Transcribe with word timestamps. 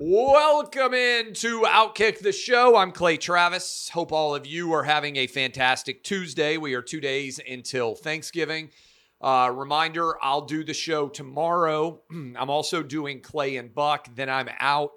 Welcome 0.00 0.94
in 0.94 1.32
to 1.34 1.62
Outkick 1.62 2.20
the 2.20 2.30
Show. 2.30 2.76
I'm 2.76 2.92
Clay 2.92 3.16
Travis. 3.16 3.88
Hope 3.92 4.12
all 4.12 4.32
of 4.32 4.46
you 4.46 4.72
are 4.72 4.84
having 4.84 5.16
a 5.16 5.26
fantastic 5.26 6.04
Tuesday. 6.04 6.56
We 6.56 6.74
are 6.74 6.82
two 6.82 7.00
days 7.00 7.40
until 7.44 7.96
Thanksgiving. 7.96 8.70
Uh, 9.20 9.50
reminder 9.52 10.14
I'll 10.22 10.42
do 10.42 10.62
the 10.62 10.72
show 10.72 11.08
tomorrow. 11.08 12.00
I'm 12.12 12.48
also 12.48 12.84
doing 12.84 13.22
Clay 13.22 13.56
and 13.56 13.74
Buck. 13.74 14.06
Then 14.14 14.30
I'm 14.30 14.48
out 14.60 14.92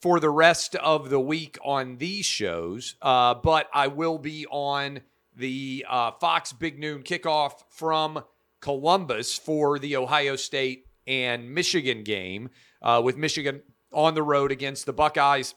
for 0.00 0.20
the 0.20 0.30
rest 0.30 0.76
of 0.76 1.10
the 1.10 1.18
week 1.18 1.58
on 1.64 1.96
these 1.96 2.24
shows. 2.24 2.94
Uh, 3.02 3.34
but 3.34 3.68
I 3.74 3.88
will 3.88 4.18
be 4.18 4.46
on 4.46 5.00
the 5.34 5.84
uh, 5.90 6.12
Fox 6.12 6.52
Big 6.52 6.78
Noon 6.78 7.02
kickoff 7.02 7.64
from 7.70 8.22
Columbus 8.60 9.36
for 9.36 9.80
the 9.80 9.96
Ohio 9.96 10.36
State 10.36 10.86
and 11.08 11.52
Michigan 11.52 12.04
game 12.04 12.50
uh, 12.82 13.02
with 13.04 13.16
Michigan 13.16 13.62
on 13.92 14.14
the 14.14 14.22
road 14.22 14.52
against 14.52 14.86
the 14.86 14.92
Buckeyes. 14.92 15.54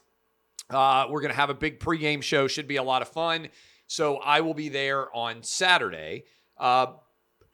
Uh, 0.70 1.06
we're 1.10 1.20
going 1.20 1.32
to 1.32 1.36
have 1.36 1.50
a 1.50 1.54
big 1.54 1.80
pregame 1.80 2.22
show. 2.22 2.46
Should 2.46 2.68
be 2.68 2.76
a 2.76 2.82
lot 2.82 3.02
of 3.02 3.08
fun. 3.08 3.48
So 3.86 4.16
I 4.16 4.40
will 4.40 4.54
be 4.54 4.68
there 4.68 5.14
on 5.14 5.42
Saturday. 5.42 6.24
Uh, 6.56 6.86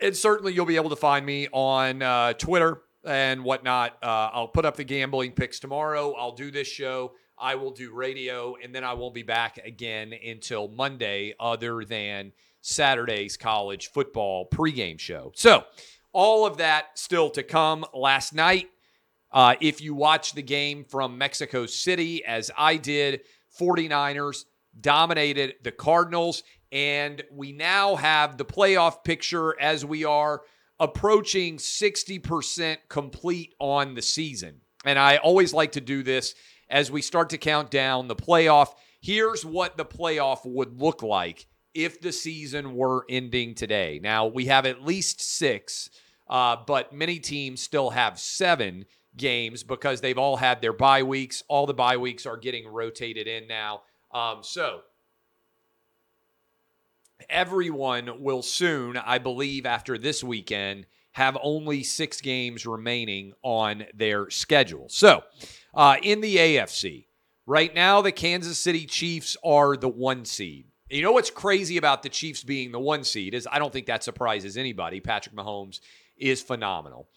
and 0.00 0.16
certainly 0.16 0.52
you'll 0.52 0.66
be 0.66 0.77
able 0.77 0.91
to 0.91 0.96
find 0.96 1.27
me 1.27 1.48
on 1.52 2.02
uh, 2.02 2.33
Twitter 2.34 2.83
and 3.05 3.42
whatnot. 3.42 3.96
Uh, 4.02 4.30
I'll 4.33 4.48
put 4.48 4.64
up 4.64 4.77
the 4.77 4.84
gambling 4.84 5.33
picks 5.33 5.59
tomorrow. 5.59 6.14
I'll 6.14 6.34
do 6.34 6.50
this 6.50 6.69
show. 6.69 7.12
I 7.41 7.55
will 7.55 7.70
do 7.70 7.92
radio, 7.92 8.56
and 8.62 8.74
then 8.74 8.83
I 8.83 8.95
won't 8.95 9.14
be 9.14 9.22
back 9.22 9.58
again 9.64 10.12
until 10.12 10.69
Monday, 10.69 11.34
other 11.38 11.84
than 11.84 12.33
Saturday's 12.62 13.36
college 13.36 13.91
football 13.92 14.48
pregame 14.50 14.98
show. 14.98 15.33
So, 15.36 15.64
all 16.12 16.47
of 16.47 16.56
that 16.56 16.98
still 16.98 17.30
to 17.30 17.45
come. 17.45 17.84
Last 17.95 18.34
night, 18.34 18.69
uh, 19.32 19.55
if 19.60 19.80
you 19.80 19.95
watch 19.95 20.32
the 20.32 20.42
game 20.42 20.84
from 20.84 21.18
Mexico 21.18 21.66
City, 21.66 22.24
as 22.24 22.50
I 22.56 22.77
did, 22.77 23.23
49ers 23.59 24.45
dominated 24.80 25.56
the 25.62 25.72
Cardinals. 25.72 26.42
And 26.70 27.22
we 27.30 27.52
now 27.52 27.97
have 27.97 28.36
the 28.36 28.44
playoff 28.44 29.05
picture 29.05 29.58
as 29.61 29.84
we 29.84 30.05
are 30.05 30.42
approaching 30.80 31.56
60% 31.56 32.77
complete 32.89 33.55
on 33.58 33.94
the 33.94 34.02
season. 34.02 34.61
And 34.84 34.98
I 34.98 35.17
always 35.17 35.52
like 35.52 35.72
to 35.72 35.80
do 35.80 36.02
this 36.02 36.34
as 36.70 36.91
we 36.91 37.02
start 37.02 37.30
to 37.30 37.39
count 37.39 37.70
down 37.70 38.08
the 38.08 38.17
playoff. 38.17 38.69
Here's 39.00 39.45
what 39.45 39.77
the 39.77 39.84
playoff 39.84 40.41
would 40.45 40.80
look 40.80 41.02
like 41.02 41.47
if 41.74 42.00
the 42.00 42.12
season 42.12 42.74
were 42.74 43.05
ending 43.08 43.55
today. 43.55 44.00
Now, 44.02 44.27
we 44.27 44.47
have 44.47 44.67
at 44.67 44.84
least 44.84 45.20
six, 45.20 45.91
uh, 46.28 46.56
but 46.67 46.92
many 46.92 47.19
teams 47.19 47.62
still 47.62 47.91
have 47.91 48.19
seven 48.19 48.84
games 49.19 49.62
because 49.62 50.00
they've 50.00 50.19
all 50.19 50.36
had 50.36 50.62
their 50.62 50.72
bye 50.72 51.02
weeks. 51.02 51.42
All 51.48 51.66
the 51.66 51.74
bye 51.74 51.98
weeks 51.98 52.24
are 52.24 52.36
getting 52.36 52.66
rotated 52.66 53.27
in 53.27 53.47
now. 53.47 53.83
Um, 54.12 54.38
so 54.42 54.80
everyone 57.28 58.22
will 58.22 58.42
soon, 58.42 58.96
I 58.96 59.19
believe, 59.19 59.66
after 59.66 59.98
this 59.98 60.24
weekend, 60.24 60.86
have 61.12 61.36
only 61.42 61.83
six 61.83 62.20
games 62.20 62.64
remaining 62.64 63.33
on 63.42 63.84
their 63.94 64.30
schedule. 64.30 64.86
So 64.89 65.24
uh, 65.74 65.96
in 66.02 66.20
the 66.20 66.36
AFC, 66.36 67.06
right 67.46 67.74
now, 67.74 68.00
the 68.00 68.12
Kansas 68.12 68.58
City 68.58 68.86
Chiefs 68.86 69.36
are 69.44 69.77
the 69.77 69.89
one 69.89 70.24
seed. 70.24 70.66
You 70.89 71.02
know 71.02 71.12
what's 71.12 71.30
crazy 71.30 71.77
about 71.77 72.02
the 72.02 72.08
Chiefs 72.08 72.42
being 72.42 72.72
the 72.72 72.80
one 72.80 73.05
seed 73.05 73.34
is 73.34 73.46
I 73.50 73.58
don't 73.58 73.72
think 73.72 73.86
that 73.86 74.05
surprises 74.05 74.56
anybody. 74.56 75.00
Patrick 75.00 75.34
Mahomes 75.34 75.80
is 76.16 76.41
phenomenal. 76.41 77.08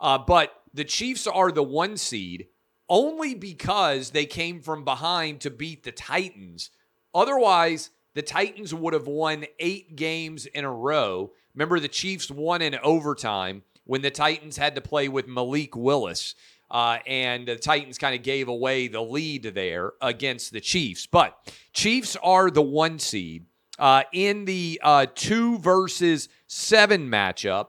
Uh, 0.00 0.16
but 0.18 0.52
the 0.78 0.84
Chiefs 0.84 1.26
are 1.26 1.50
the 1.50 1.62
one 1.62 1.96
seed 1.96 2.46
only 2.88 3.34
because 3.34 4.10
they 4.10 4.24
came 4.24 4.60
from 4.60 4.84
behind 4.84 5.40
to 5.40 5.50
beat 5.50 5.82
the 5.82 5.90
Titans. 5.90 6.70
Otherwise, 7.12 7.90
the 8.14 8.22
Titans 8.22 8.72
would 8.72 8.94
have 8.94 9.08
won 9.08 9.44
eight 9.58 9.96
games 9.96 10.46
in 10.46 10.64
a 10.64 10.72
row. 10.72 11.32
Remember, 11.52 11.80
the 11.80 11.88
Chiefs 11.88 12.30
won 12.30 12.62
in 12.62 12.76
overtime 12.76 13.64
when 13.84 14.02
the 14.02 14.10
Titans 14.10 14.56
had 14.56 14.76
to 14.76 14.80
play 14.80 15.08
with 15.08 15.26
Malik 15.26 15.74
Willis. 15.74 16.36
Uh, 16.70 16.98
and 17.06 17.48
the 17.48 17.56
Titans 17.56 17.98
kind 17.98 18.14
of 18.14 18.22
gave 18.22 18.46
away 18.46 18.86
the 18.86 19.02
lead 19.02 19.42
there 19.54 19.94
against 20.00 20.52
the 20.52 20.60
Chiefs. 20.60 21.06
But 21.06 21.36
Chiefs 21.72 22.16
are 22.22 22.50
the 22.50 22.62
one 22.62 23.00
seed. 23.00 23.46
Uh, 23.80 24.02
in 24.12 24.44
the 24.44 24.80
uh, 24.82 25.06
two 25.14 25.58
versus 25.58 26.28
seven 26.46 27.08
matchup, 27.08 27.66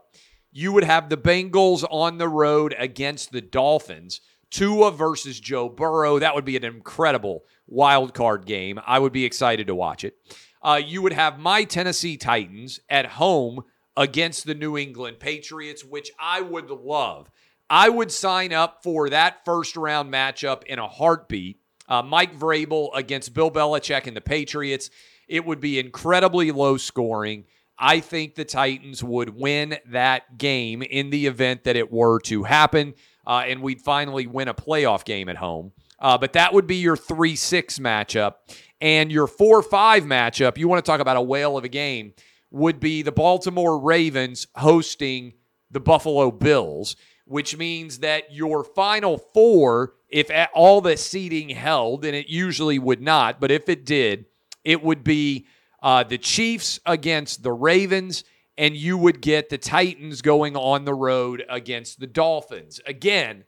you 0.52 0.72
would 0.74 0.84
have 0.84 1.10
the 1.10 1.18
Bengals 1.18 1.86
on 1.90 2.18
the 2.18 2.28
road 2.28 2.76
against 2.78 3.32
the 3.32 3.42
Dolphins. 3.42 4.22
Tua 4.52 4.92
versus 4.92 5.40
Joe 5.40 5.70
Burrow. 5.70 6.20
That 6.20 6.34
would 6.34 6.46
be 6.46 6.58
an 6.58 6.64
incredible 6.64 7.44
wild 7.68 8.14
card 8.14 8.46
game. 8.46 8.80
I 8.86 9.00
would 9.00 9.14
be 9.14 9.26
excited 9.26 9.68
to 9.68 9.76
watch 9.76 10.04
it. 10.04 10.16
Uh, 10.62 10.82
you 10.84 11.02
would 11.02 11.14
have 11.14 11.40
my 11.40 11.64
Tennessee 11.64 12.18
Titans 12.18 12.80
at 12.90 13.06
home 13.06 13.64
against 13.96 14.46
the 14.46 14.56
New 14.56 14.78
England 14.78 15.20
Patriots, 15.20 15.86
which 15.86 16.12
I 16.20 16.42
would 16.42 16.70
love. 16.70 17.30
I 17.70 17.90
would 17.90 18.12
sign 18.12 18.52
up 18.52 18.82
for 18.84 19.10
that 19.10 19.46
first 19.46 19.78
round 19.78 20.12
matchup 20.12 20.64
in 20.64 20.80
a 20.80 20.88
heartbeat. 20.88 21.62
Uh, 21.88 22.02
Mike 22.02 22.38
Vrabel 22.38 22.90
against 22.96 23.34
Bill 23.34 23.52
Belichick 23.52 24.08
and 24.08 24.18
the 24.18 24.22
Patriots. 24.22 24.90
It 25.28 25.46
would 25.46 25.60
be 25.60 25.80
incredibly 25.80 26.52
low 26.52 26.78
scoring. 26.78 27.46
I 27.80 28.02
think 28.02 28.36
the 28.36 28.46
Titans 28.46 29.04
would 29.04 29.30
win 29.30 29.78
that 29.88 30.38
game 30.38 30.82
in 30.82 31.10
the 31.10 31.28
event 31.28 31.64
that 31.64 31.78
it 31.78 31.92
were 31.92 32.20
to 32.22 32.44
happen, 32.44 32.94
uh, 33.26 33.44
and 33.48 33.62
we'd 33.62 33.82
finally 33.82 34.28
win 34.28 34.50
a 34.50 34.54
playoff 34.54 35.06
game 35.06 35.30
at 35.30 35.38
home. 35.38 35.72
Uh, 35.98 36.18
but 36.18 36.34
that 36.34 36.54
would 36.54 36.68
be 36.68 36.76
your 36.76 36.98
3 36.98 37.36
6 37.36 37.80
matchup. 37.80 38.36
And 38.82 39.12
your 39.12 39.28
4 39.28 39.62
5 39.62 40.04
matchup, 40.04 40.58
you 40.58 40.68
want 40.68 40.84
to 40.84 40.90
talk 40.90 41.00
about 41.00 41.18
a 41.18 41.22
whale 41.22 41.58
of 41.58 41.64
a 41.64 41.70
game, 41.70 42.14
would 42.52 42.80
be 42.80 43.02
the 43.02 43.12
Baltimore 43.12 43.80
Ravens 43.80 44.48
hosting 44.56 45.34
the 45.72 45.80
Buffalo 45.80 46.32
Bills, 46.32 46.96
which 47.26 47.58
means 47.58 48.00
that 48.00 48.34
your 48.34 48.64
final 48.64 49.18
four, 49.18 49.94
if 50.10 50.32
all 50.54 50.82
the 50.82 50.98
seeding 50.98 51.50
held, 51.50 52.06
and 52.06 52.16
it 52.16 52.28
usually 52.28 52.80
would 52.80 53.02
not, 53.02 53.40
but 53.40 53.52
if 53.52 53.70
it 53.70 53.86
did, 53.86 54.26
it 54.64 54.84
would 54.84 55.04
be 55.04 55.46
uh, 55.82 56.04
the 56.04 56.18
Chiefs 56.18 56.80
against 56.86 57.44
the 57.44 57.54
Ravens, 57.54 58.24
and 58.58 58.76
you 58.76 58.98
would 58.98 59.22
get 59.22 59.50
the 59.50 59.58
Titans 59.58 60.22
going 60.22 60.56
on 60.56 60.86
the 60.86 60.94
road 60.94 61.46
against 61.50 62.00
the 62.00 62.08
Dolphins. 62.08 62.80
Again, 62.86 63.46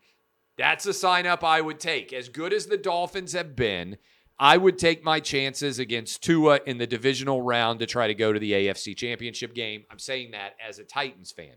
that's 0.58 0.86
a 0.86 0.94
sign 0.94 1.26
up 1.26 1.44
I 1.44 1.62
would 1.62 1.80
take. 1.80 2.14
As 2.14 2.30
good 2.30 2.54
as 2.54 2.68
the 2.68 2.78
Dolphins 2.78 3.34
have 3.34 3.56
been, 3.56 3.98
I 4.40 4.58
would 4.58 4.78
take 4.78 5.04
my 5.04 5.20
chances 5.20 5.80
against 5.80 6.24
Tua 6.24 6.60
in 6.66 6.78
the 6.78 6.88
divisional 6.88 7.42
round 7.42 7.80
to 7.80 7.86
try 7.86 8.08
to 8.08 8.16
go 8.16 8.34
to 8.34 8.40
the 8.40 8.54
AFC 8.54 8.96
Championship 8.96 9.54
game. 9.54 9.84
I'm 9.92 10.00
saying 10.00 10.32
that 10.32 10.56
as 10.66 10.80
a 10.80 10.84
Titans 10.84 11.32
fan. 11.32 11.56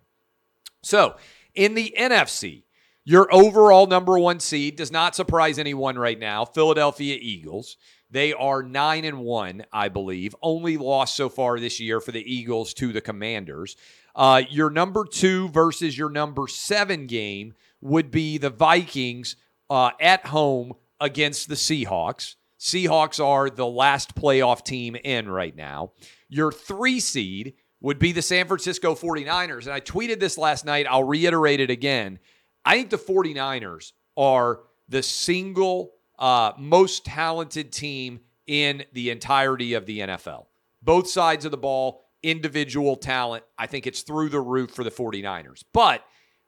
So, 0.82 1.16
in 1.54 1.74
the 1.74 1.94
NFC, 1.98 2.64
your 3.04 3.32
overall 3.32 3.86
number 3.86 4.18
one 4.18 4.40
seed 4.40 4.76
does 4.76 4.90
not 4.90 5.14
surprise 5.14 5.58
anyone 5.58 5.98
right 5.98 6.18
now 6.18 6.44
Philadelphia 6.44 7.18
Eagles. 7.20 7.76
They 8.10 8.32
are 8.32 8.62
nine 8.62 9.04
and 9.04 9.18
one, 9.18 9.64
I 9.72 9.88
believe. 9.88 10.36
Only 10.40 10.76
lost 10.76 11.16
so 11.16 11.28
far 11.28 11.58
this 11.58 11.80
year 11.80 12.00
for 12.00 12.12
the 12.12 12.22
Eagles 12.32 12.72
to 12.74 12.92
the 12.92 13.00
Commanders. 13.00 13.76
Uh, 14.14 14.42
your 14.48 14.70
number 14.70 15.04
two 15.04 15.48
versus 15.48 15.98
your 15.98 16.10
number 16.10 16.46
seven 16.46 17.06
game 17.06 17.54
would 17.80 18.10
be 18.10 18.38
the 18.38 18.50
Vikings 18.50 19.36
uh, 19.68 19.90
at 20.00 20.26
home 20.26 20.74
against 21.00 21.48
the 21.48 21.56
Seahawks. 21.56 22.36
Seahawks 22.58 23.22
are 23.22 23.50
the 23.50 23.66
last 23.66 24.14
playoff 24.14 24.64
team 24.64 24.96
in 24.96 25.28
right 25.28 25.54
now. 25.54 25.92
Your 26.28 26.52
three 26.52 27.00
seed 27.00 27.54
would 27.80 27.98
be 27.98 28.12
the 28.12 28.22
San 28.22 28.46
Francisco 28.46 28.94
49ers. 28.94 29.64
And 29.64 29.72
I 29.72 29.80
tweeted 29.80 30.20
this 30.20 30.38
last 30.38 30.64
night. 30.64 30.86
I'll 30.88 31.04
reiterate 31.04 31.60
it 31.60 31.70
again. 31.70 32.18
I 32.64 32.76
think 32.76 32.90
the 32.90 32.98
49ers 32.98 33.92
are 34.16 34.60
the 34.88 35.02
single 35.02 35.92
uh, 36.18 36.52
most 36.58 37.04
talented 37.04 37.72
team 37.72 38.20
in 38.46 38.84
the 38.92 39.10
entirety 39.10 39.74
of 39.74 39.86
the 39.86 40.00
NFL. 40.00 40.46
Both 40.82 41.08
sides 41.08 41.44
of 41.44 41.50
the 41.50 41.56
ball, 41.56 42.02
individual 42.22 42.96
talent. 42.96 43.44
I 43.58 43.66
think 43.66 43.86
it's 43.86 44.02
through 44.02 44.30
the 44.30 44.40
roof 44.40 44.70
for 44.70 44.84
the 44.84 44.90
49ers. 44.90 45.64
But 45.72 46.04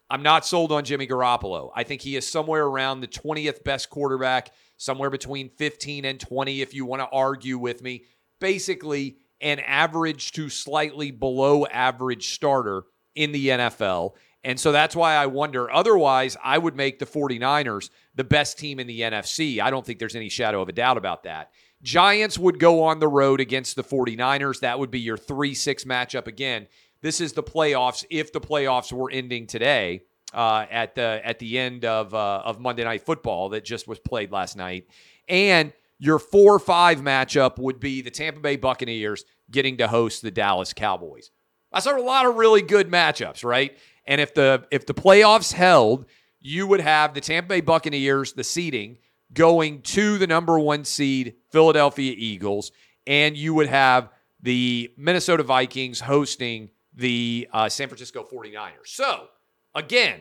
I'm 0.09 0.23
not 0.23 0.47
sold 0.47 0.73
on 0.73 0.85
Jimmy 0.85 1.07
Garoppolo. 1.07 1.71
I 1.75 1.83
think 1.83 2.01
he 2.01 2.17
is 2.17 2.29
somewhere 2.29 2.65
around 2.65 3.01
the 3.01 3.09
20th 3.09 3.65
best 3.65 3.91
quarterback, 3.91 4.53
somewhere 4.77 5.11
between 5.11 5.49
15 5.49 6.05
and 6.05 6.21
20, 6.21 6.61
if 6.61 6.75
you 6.75 6.85
want 6.85 7.03
to 7.03 7.09
argue 7.09 7.59
with 7.59 7.83
me. 7.83 8.05
Basically, 8.41 9.17
an 9.41 9.59
average 9.61 10.33
to 10.33 10.49
slightly 10.49 11.11
below 11.11 11.67
average 11.67 12.35
starter 12.35 12.85
in 13.15 13.33
the 13.33 13.49
NFL. 13.49 14.13
And 14.47 14.59
so 14.59 14.73
that's 14.73 14.97
why 14.97 15.15
I 15.15 15.27
wonder. 15.27 15.71
Otherwise, 15.71 16.37
I 16.43 16.57
would 16.57 16.77
make 16.77 16.99
the 16.99 17.05
49ers 17.05 17.91
the 18.15 18.25
best 18.25 18.59
team 18.59 18.79
in 18.81 18.87
the 18.87 19.01
NFC. 19.01 19.61
I 19.61 19.71
don't 19.71 19.85
think 19.85 19.99
there's 19.99 20.17
any 20.17 20.29
shadow 20.31 20.63
of 20.63 20.69
a 20.69 20.73
doubt 20.73 20.97
about 20.97 21.25
that. 21.25 21.51
Giants 21.83 22.39
would 22.39 22.59
go 22.59 22.85
on 22.85 23.01
the 23.01 23.09
road 23.09 23.41
against 23.41 23.77
the 23.77 23.85
49ers. 23.85 24.61
That 24.61 24.79
would 24.79 24.91
be 24.91 25.01
your 25.01 25.17
3 25.19 25.53
6 25.53 25.85
matchup 25.85 26.27
again. 26.29 26.69
This 27.03 27.21
is 27.21 27.35
the 27.35 27.43
playoffs 27.43 28.05
if 28.09 28.33
the 28.33 28.41
playoffs 28.41 28.93
were 28.93 29.11
ending 29.11 29.47
today. 29.47 30.03
uh, 30.33 30.67
at 30.71 30.95
the 30.95 31.21
at 31.25 31.39
the 31.39 31.59
end 31.59 31.85
of 31.85 32.15
uh, 32.15 32.43
of 32.45 32.61
Monday 32.61 32.85
Night 32.85 33.03
Football 33.03 33.51
that 33.51 33.65
just 33.65 33.89
was 33.89 33.99
played 33.99 34.31
last 34.33 34.57
night, 34.57 34.87
and 35.29 35.73
your 35.99 36.19
four 36.19 36.59
five 36.59 37.01
matchup 37.01 37.59
would 37.59 37.81
be 37.81 38.03
the 38.03 38.11
Tampa 38.11 38.41
Bay 38.41 38.57
Buccaneers 38.57 39.25
getting 39.51 39.77
to 39.79 39.89
host 39.89 40.23
the 40.23 40.31
Dallas 40.31 40.73
Cowboys. 40.73 41.31
I 41.73 41.81
saw 41.81 41.97
a 41.97 42.01
lot 42.01 42.27
of 42.27 42.37
really 42.37 42.63
good 42.63 42.91
matchups, 42.91 43.45
right? 43.45 43.77
And 44.07 44.21
if 44.21 44.35
the 44.35 44.67
if 44.71 44.87
the 44.87 44.95
playoffs 44.95 45.53
held, 45.53 46.07
you 46.41 46.67
would 46.67 46.81
have 46.81 47.15
the 47.15 47.21
Tampa 47.21 47.49
Bay 47.49 47.61
Buccaneers, 47.61 48.33
the 48.33 48.45
seeding 48.45 48.99
going 49.33 49.83
to 49.83 50.19
the 50.19 50.27
number 50.27 50.59
one 50.59 50.85
seed 50.85 51.35
Philadelphia 51.51 52.15
Eagles, 52.17 52.71
and 53.07 53.37
you 53.37 53.55
would 53.55 53.67
have 53.67 54.09
the 54.41 54.93
Minnesota 54.97 55.43
Vikings 55.43 56.01
hosting 56.01 56.71
the 56.95 57.49
uh, 57.53 57.69
San 57.69 57.89
Francisco 57.89 58.25
49ers. 58.31 58.87
So, 58.87 59.27
again, 59.75 60.21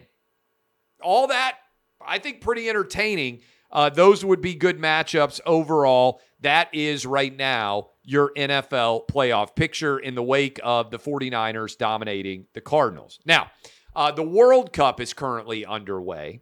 all 1.02 1.28
that 1.28 1.58
I 2.06 2.20
think 2.20 2.42
pretty 2.42 2.70
entertaining. 2.70 3.42
Uh, 3.72 3.90
those 3.90 4.24
would 4.24 4.42
be 4.42 4.56
good 4.56 4.80
matchups 4.80 5.42
overall. 5.46 6.22
That 6.46 6.70
is 6.76 7.08
right 7.08 7.36
now 7.36 7.88
your 8.04 8.32
NFL 8.38 9.08
playoff 9.08 9.56
picture 9.56 9.98
in 9.98 10.14
the 10.14 10.22
wake 10.22 10.60
of 10.64 10.92
the 10.92 11.00
49ers 11.00 11.76
dominating 11.76 12.46
the 12.54 12.62
Cardinals. 12.62 13.18
Now, 13.26 13.50
uh, 13.96 14.12
the 14.12 14.22
World 14.22 14.72
Cup 14.72 15.02
is 15.02 15.12
currently 15.12 15.66
underway. 15.66 16.42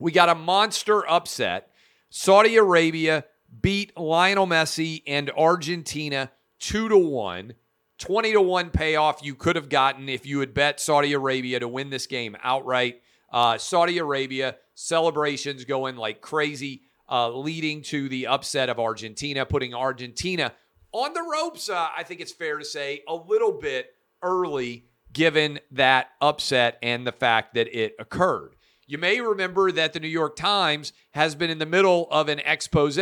We 0.00 0.10
got 0.10 0.28
a 0.28 0.34
monster 0.34 1.08
upset. 1.08 1.70
Saudi 2.10 2.56
Arabia 2.56 3.24
beat 3.60 3.96
Lionel 3.96 4.48
Messi 4.48 5.04
and 5.06 5.30
Argentina 5.36 6.32
2 6.58 6.88
to 6.88 6.98
1. 6.98 7.54
20 7.98 8.32
to 8.32 8.40
1 8.40 8.70
payoff 8.70 9.20
you 9.22 9.36
could 9.36 9.54
have 9.54 9.68
gotten 9.68 10.08
if 10.08 10.26
you 10.26 10.40
had 10.40 10.52
bet 10.52 10.80
Saudi 10.80 11.12
Arabia 11.12 11.60
to 11.60 11.68
win 11.68 11.90
this 11.90 12.08
game 12.08 12.36
outright. 12.42 13.00
Uh, 13.32 13.56
Saudi 13.56 13.98
Arabia 13.98 14.56
celebrations 14.74 15.64
going 15.64 15.94
like 15.94 16.20
crazy, 16.20 16.82
uh, 17.12 17.28
leading 17.30 17.82
to 17.82 18.08
the 18.08 18.26
upset 18.26 18.70
of 18.70 18.80
Argentina, 18.80 19.44
putting 19.44 19.74
Argentina 19.74 20.52
on 20.92 21.12
the 21.12 21.22
ropes. 21.22 21.68
Uh, 21.68 21.88
I 21.96 22.02
think 22.04 22.20
it's 22.20 22.32
fair 22.32 22.58
to 22.58 22.64
say 22.64 23.02
a 23.06 23.14
little 23.14 23.52
bit 23.52 23.94
early, 24.22 24.86
given 25.12 25.60
that 25.72 26.08
upset 26.22 26.78
and 26.82 27.06
the 27.06 27.12
fact 27.12 27.54
that 27.54 27.68
it 27.78 27.94
occurred. 27.98 28.56
You 28.86 28.98
may 28.98 29.20
remember 29.20 29.70
that 29.72 29.92
the 29.92 30.00
New 30.00 30.08
York 30.08 30.36
Times 30.36 30.92
has 31.10 31.34
been 31.34 31.50
in 31.50 31.58
the 31.58 31.66
middle 31.66 32.08
of 32.10 32.28
an 32.28 32.40
expose 32.40 32.98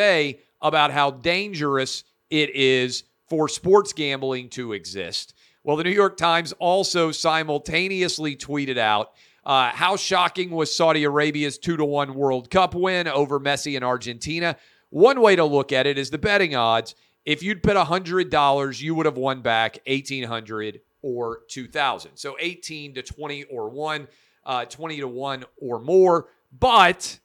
about 0.60 0.90
how 0.90 1.12
dangerous 1.12 2.04
it 2.30 2.50
is 2.54 3.04
for 3.28 3.48
sports 3.48 3.92
gambling 3.92 4.48
to 4.50 4.72
exist. 4.72 5.34
Well, 5.62 5.76
the 5.76 5.84
New 5.84 5.90
York 5.90 6.16
Times 6.16 6.52
also 6.58 7.12
simultaneously 7.12 8.34
tweeted 8.34 8.78
out 8.78 9.12
uh, 9.44 9.70
how 9.70 9.96
shocking 9.96 10.50
was 10.50 10.74
Saudi 10.74 11.04
Arabia's 11.04 11.58
2 11.58 11.76
to 11.76 11.84
1 11.84 12.14
World 12.14 12.50
Cup 12.50 12.74
win 12.74 13.08
over 13.08 13.40
Messi 13.40 13.76
and 13.76 13.84
Argentina. 13.84 14.56
One 14.90 15.20
way 15.20 15.36
to 15.36 15.44
look 15.44 15.72
at 15.72 15.86
it 15.86 15.98
is 15.98 16.10
the 16.10 16.18
betting 16.18 16.54
odds. 16.54 16.94
If 17.24 17.42
you'd 17.42 17.62
put 17.62 17.76
$100, 17.76 18.80
you 18.80 18.94
would 18.94 19.06
have 19.06 19.16
won 19.16 19.42
back 19.42 19.78
1800 19.86 20.80
or 21.02 21.40
2000. 21.48 22.16
So 22.16 22.36
18 22.38 22.94
to 22.94 23.02
20 23.02 23.44
or 23.44 23.70
1, 23.70 24.08
uh, 24.44 24.64
20 24.64 24.96
to 24.98 25.08
1 25.08 25.44
or 25.58 25.80
more. 25.80 26.28
But 26.58 27.18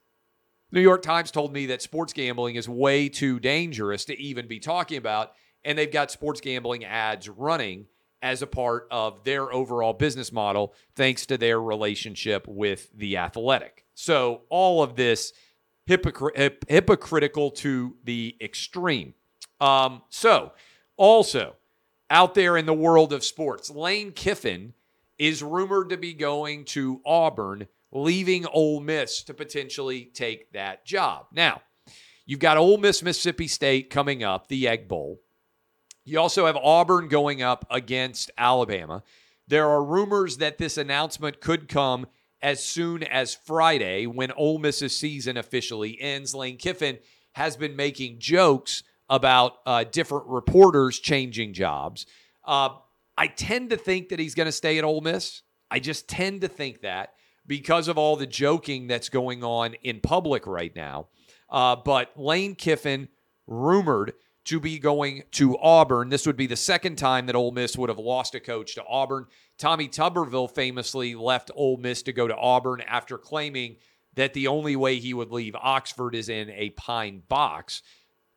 New 0.72 0.82
York 0.82 1.02
Times 1.02 1.32
told 1.32 1.54
me 1.54 1.68
that 1.68 1.82
sports 1.82 2.14
gambling 2.14 2.56
is 2.56 2.70
way 2.70 3.10
too 3.10 3.40
dangerous 3.40 4.06
to 4.06 4.20
even 4.20 4.48
be 4.48 4.60
talking 4.60 4.98
about 4.98 5.34
and 5.66 5.78
they've 5.78 5.92
got 5.92 6.12
sports 6.12 6.40
gambling 6.40 6.86
ads 6.86 7.28
running 7.28 7.88
as 8.26 8.42
a 8.42 8.48
part 8.48 8.88
of 8.90 9.24
their 9.24 9.54
overall 9.54 9.94
business 9.94 10.32
model, 10.32 10.74
thanks 10.96 11.28
to 11.28 11.38
their 11.38 11.62
relationship 11.62 12.48
with 12.48 12.90
the 12.98 13.18
athletic. 13.18 13.86
So, 13.94 14.42
all 14.50 14.82
of 14.82 14.96
this 14.96 15.32
hip- 15.86 16.66
hypocritical 16.68 17.52
to 17.52 17.96
the 18.04 18.36
extreme. 18.42 19.14
Um, 19.62 20.02
so, 20.10 20.54
also 20.98 21.56
out 22.10 22.34
there 22.34 22.58
in 22.58 22.66
the 22.66 22.74
world 22.74 23.14
of 23.14 23.24
sports, 23.24 23.70
Lane 23.70 24.12
Kiffin 24.12 24.74
is 25.20 25.44
rumored 25.44 25.90
to 25.90 25.98
be 25.98 26.14
going 26.14 26.66
to 26.66 27.02
Auburn, 27.06 27.68
leaving 27.92 28.48
Ole 28.48 28.80
Miss 28.80 29.22
to 29.22 29.36
potentially 29.36 30.06
take 30.06 30.52
that 30.54 30.84
job. 30.84 31.28
Now, 31.32 31.62
you've 32.26 32.40
got 32.40 32.58
Ole 32.58 32.80
Miss, 32.80 33.04
Mississippi 33.04 33.48
State 33.48 33.92
coming 33.92 34.24
up, 34.24 34.48
the 34.48 34.68
Egg 34.68 34.88
Bowl. 34.88 35.22
You 36.06 36.20
also 36.20 36.46
have 36.46 36.56
Auburn 36.56 37.08
going 37.08 37.42
up 37.42 37.66
against 37.72 38.30
Alabama. 38.38 39.02
There 39.48 39.68
are 39.68 39.84
rumors 39.84 40.38
that 40.38 40.60
this 40.60 40.78
announcement 40.78 41.42
could 41.42 41.68
come 41.68 42.06
as 42.42 42.64
soon 42.64 43.02
as 43.02 43.34
Friday 43.34 44.06
when 44.06 44.32
Ole 44.34 44.60
Miss's 44.60 44.96
season 44.96 45.36
officially 45.36 46.00
ends. 46.00 46.36
Lane 46.36 46.58
Kiffin 46.58 47.00
has 47.34 47.58
been 47.58 47.76
making 47.76 48.20
jokes 48.20 48.84
about 49.10 49.58
uh, 49.66 49.84
different 49.84 50.28
reporters 50.28 51.00
changing 51.00 51.54
jobs. 51.54 52.06
Uh, 52.44 52.70
I 53.18 53.28
tend 53.28 53.72
to 53.72 53.78
think 53.78 54.10
that 54.10 54.20
he's 54.20 54.36
going 54.36 54.46
to 54.46 54.52
stay 54.52 54.78
at 54.78 54.84
Ole 54.84 55.02
Miss. 55.02 55.42
I 55.72 55.80
just 55.80 56.08
tend 56.08 56.42
to 56.42 56.48
think 56.48 56.82
that 56.82 57.14
because 57.48 57.88
of 57.88 57.98
all 57.98 58.16
the 58.16 58.28
joking 58.28 58.88
that's 58.88 59.10
going 59.10 59.44
on 59.44 59.74
in 59.84 60.00
public 60.02 60.46
right 60.46 60.76
now. 60.76 61.08
Uh, 61.50 61.76
but 61.76 62.12
Lane 62.16 62.56
Kiffin 62.56 63.08
rumored 63.48 64.14
to 64.46 64.60
be 64.60 64.80
going 64.80 65.24
to 65.32 65.58
Auburn. 65.58 66.10
This 66.10 66.26
would 66.26 66.38
be 66.38 66.48
the 66.48 66.56
second 66.56 66.98
time 66.98 67.26
that 67.26 67.36
Ole 67.36 67.52
Miss 67.52 67.78
would 67.78 67.90
have 67.90 68.00
lost 68.00 68.36
a 68.36 68.40
coach 68.40 68.76
to 68.76 68.86
Auburn. 68.86 69.26
Tommy 69.58 69.88
Tuberville 69.88 70.52
famously 70.52 71.16
left 71.16 71.52
Ole 71.56 71.78
Miss 71.78 72.04
to 72.04 72.14
go 72.14 72.28
to 72.28 72.36
Auburn 72.36 72.82
after 72.82 73.18
claiming 73.18 73.78
that 74.16 74.34
the 74.34 74.48
only 74.48 74.76
way 74.76 74.98
he 74.98 75.14
would 75.14 75.32
leave 75.32 75.56
Oxford 75.56 76.16
is 76.16 76.30
in 76.30 76.50
a 76.52 76.70
pine 76.72 77.22
box. 77.28 77.82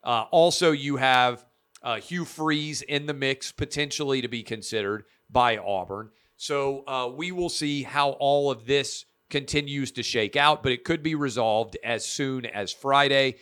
Uh, 0.03 0.25
also, 0.31 0.73
you 0.73 0.97
have 0.97 1.45
uh, 1.83 1.97
Hugh 1.97 2.25
Freeze 2.25 2.83
in 2.83 3.07
the 3.07 3.15
mix, 3.15 3.53
potentially 3.53 4.23
to 4.23 4.29
be 4.29 4.43
considered 4.43 5.05
by 5.31 5.59
Auburn. 5.59 6.11
So 6.37 6.85
uh, 6.87 7.09
we 7.15 7.33
will 7.33 7.49
see 7.49 7.83
how 7.83 8.11
all 8.11 8.51
of 8.51 8.67
this 8.67 9.05
continues 9.29 9.93
to 9.93 10.03
shake 10.03 10.37
out, 10.37 10.63
but 10.63 10.73
it 10.73 10.85
could 10.85 11.03
be 11.03 11.15
resolved 11.15 11.77
as 11.85 12.07
soon 12.07 12.47
as 12.47 12.73
Friday. 12.73 13.37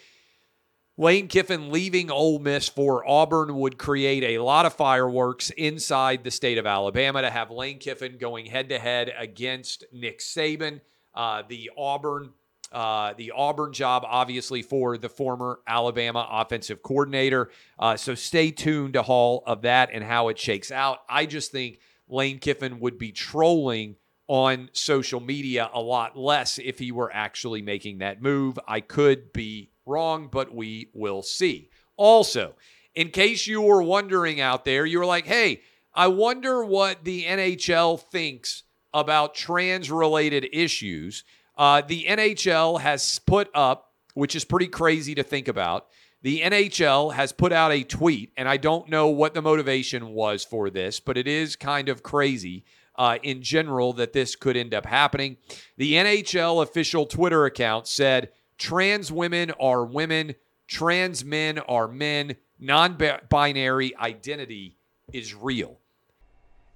Lane 0.98 1.28
Kiffin 1.28 1.70
leaving 1.70 2.10
Ole 2.10 2.38
Miss 2.38 2.70
for 2.70 3.06
Auburn 3.06 3.54
would 3.58 3.76
create 3.76 4.24
a 4.24 4.42
lot 4.42 4.64
of 4.64 4.72
fireworks 4.72 5.50
inside 5.50 6.24
the 6.24 6.30
state 6.30 6.56
of 6.56 6.64
Alabama 6.64 7.20
to 7.20 7.28
have 7.28 7.50
Lane 7.50 7.78
Kiffin 7.78 8.16
going 8.16 8.46
head 8.46 8.70
to 8.70 8.78
head 8.78 9.12
against 9.18 9.84
Nick 9.92 10.20
Saban. 10.20 10.80
Uh, 11.14 11.42
the 11.46 11.70
Auburn, 11.76 12.30
uh, 12.72 13.12
the 13.18 13.30
Auburn 13.32 13.74
job, 13.74 14.04
obviously 14.06 14.62
for 14.62 14.96
the 14.96 15.10
former 15.10 15.60
Alabama 15.66 16.26
offensive 16.30 16.82
coordinator. 16.82 17.50
Uh, 17.78 17.98
so 17.98 18.14
stay 18.14 18.50
tuned 18.50 18.94
to 18.94 19.02
all 19.02 19.42
of 19.46 19.62
that 19.62 19.90
and 19.92 20.02
how 20.02 20.28
it 20.28 20.38
shakes 20.38 20.70
out. 20.70 21.00
I 21.10 21.26
just 21.26 21.52
think 21.52 21.78
Lane 22.08 22.38
Kiffin 22.38 22.80
would 22.80 22.96
be 22.96 23.12
trolling 23.12 23.96
on 24.28 24.70
social 24.72 25.20
media 25.20 25.68
a 25.74 25.80
lot 25.80 26.16
less 26.16 26.58
if 26.58 26.78
he 26.78 26.90
were 26.90 27.12
actually 27.12 27.60
making 27.60 27.98
that 27.98 28.22
move. 28.22 28.58
I 28.66 28.80
could 28.80 29.34
be 29.34 29.72
wrong, 29.86 30.28
but 30.30 30.54
we 30.54 30.88
will 30.92 31.22
see. 31.22 31.70
Also, 31.96 32.54
in 32.94 33.10
case 33.10 33.46
you 33.46 33.62
were 33.62 33.82
wondering 33.82 34.40
out 34.40 34.64
there, 34.64 34.84
you 34.84 34.98
were 34.98 35.06
like, 35.06 35.26
hey, 35.26 35.62
I 35.94 36.08
wonder 36.08 36.64
what 36.64 37.04
the 37.04 37.24
NHL 37.24 38.00
thinks 38.00 38.64
about 38.92 39.34
trans 39.34 39.90
related 39.90 40.48
issues. 40.52 41.24
Uh, 41.56 41.82
the 41.86 42.04
NHL 42.08 42.80
has 42.80 43.18
put 43.20 43.48
up, 43.54 43.92
which 44.14 44.34
is 44.34 44.44
pretty 44.44 44.68
crazy 44.68 45.14
to 45.14 45.22
think 45.22 45.48
about. 45.48 45.86
The 46.22 46.40
NHL 46.40 47.12
has 47.14 47.32
put 47.32 47.52
out 47.52 47.72
a 47.72 47.84
tweet, 47.84 48.32
and 48.36 48.48
I 48.48 48.56
don't 48.56 48.88
know 48.88 49.08
what 49.08 49.34
the 49.34 49.42
motivation 49.42 50.08
was 50.08 50.44
for 50.44 50.70
this, 50.70 50.98
but 50.98 51.16
it 51.16 51.28
is 51.28 51.56
kind 51.56 51.88
of 51.88 52.02
crazy 52.02 52.64
uh, 52.96 53.18
in 53.22 53.42
general 53.42 53.92
that 53.94 54.12
this 54.12 54.34
could 54.34 54.56
end 54.56 54.74
up 54.74 54.86
happening. 54.86 55.36
The 55.76 55.94
NHL 55.94 56.62
official 56.62 57.06
Twitter 57.06 57.44
account 57.44 57.86
said, 57.86 58.30
Trans 58.58 59.12
women 59.12 59.52
are 59.60 59.84
women, 59.84 60.34
trans 60.66 61.24
men 61.24 61.58
are 61.58 61.88
men, 61.88 62.36
non 62.58 62.98
binary 63.28 63.96
identity 63.96 64.78
is 65.12 65.34
real. 65.34 65.78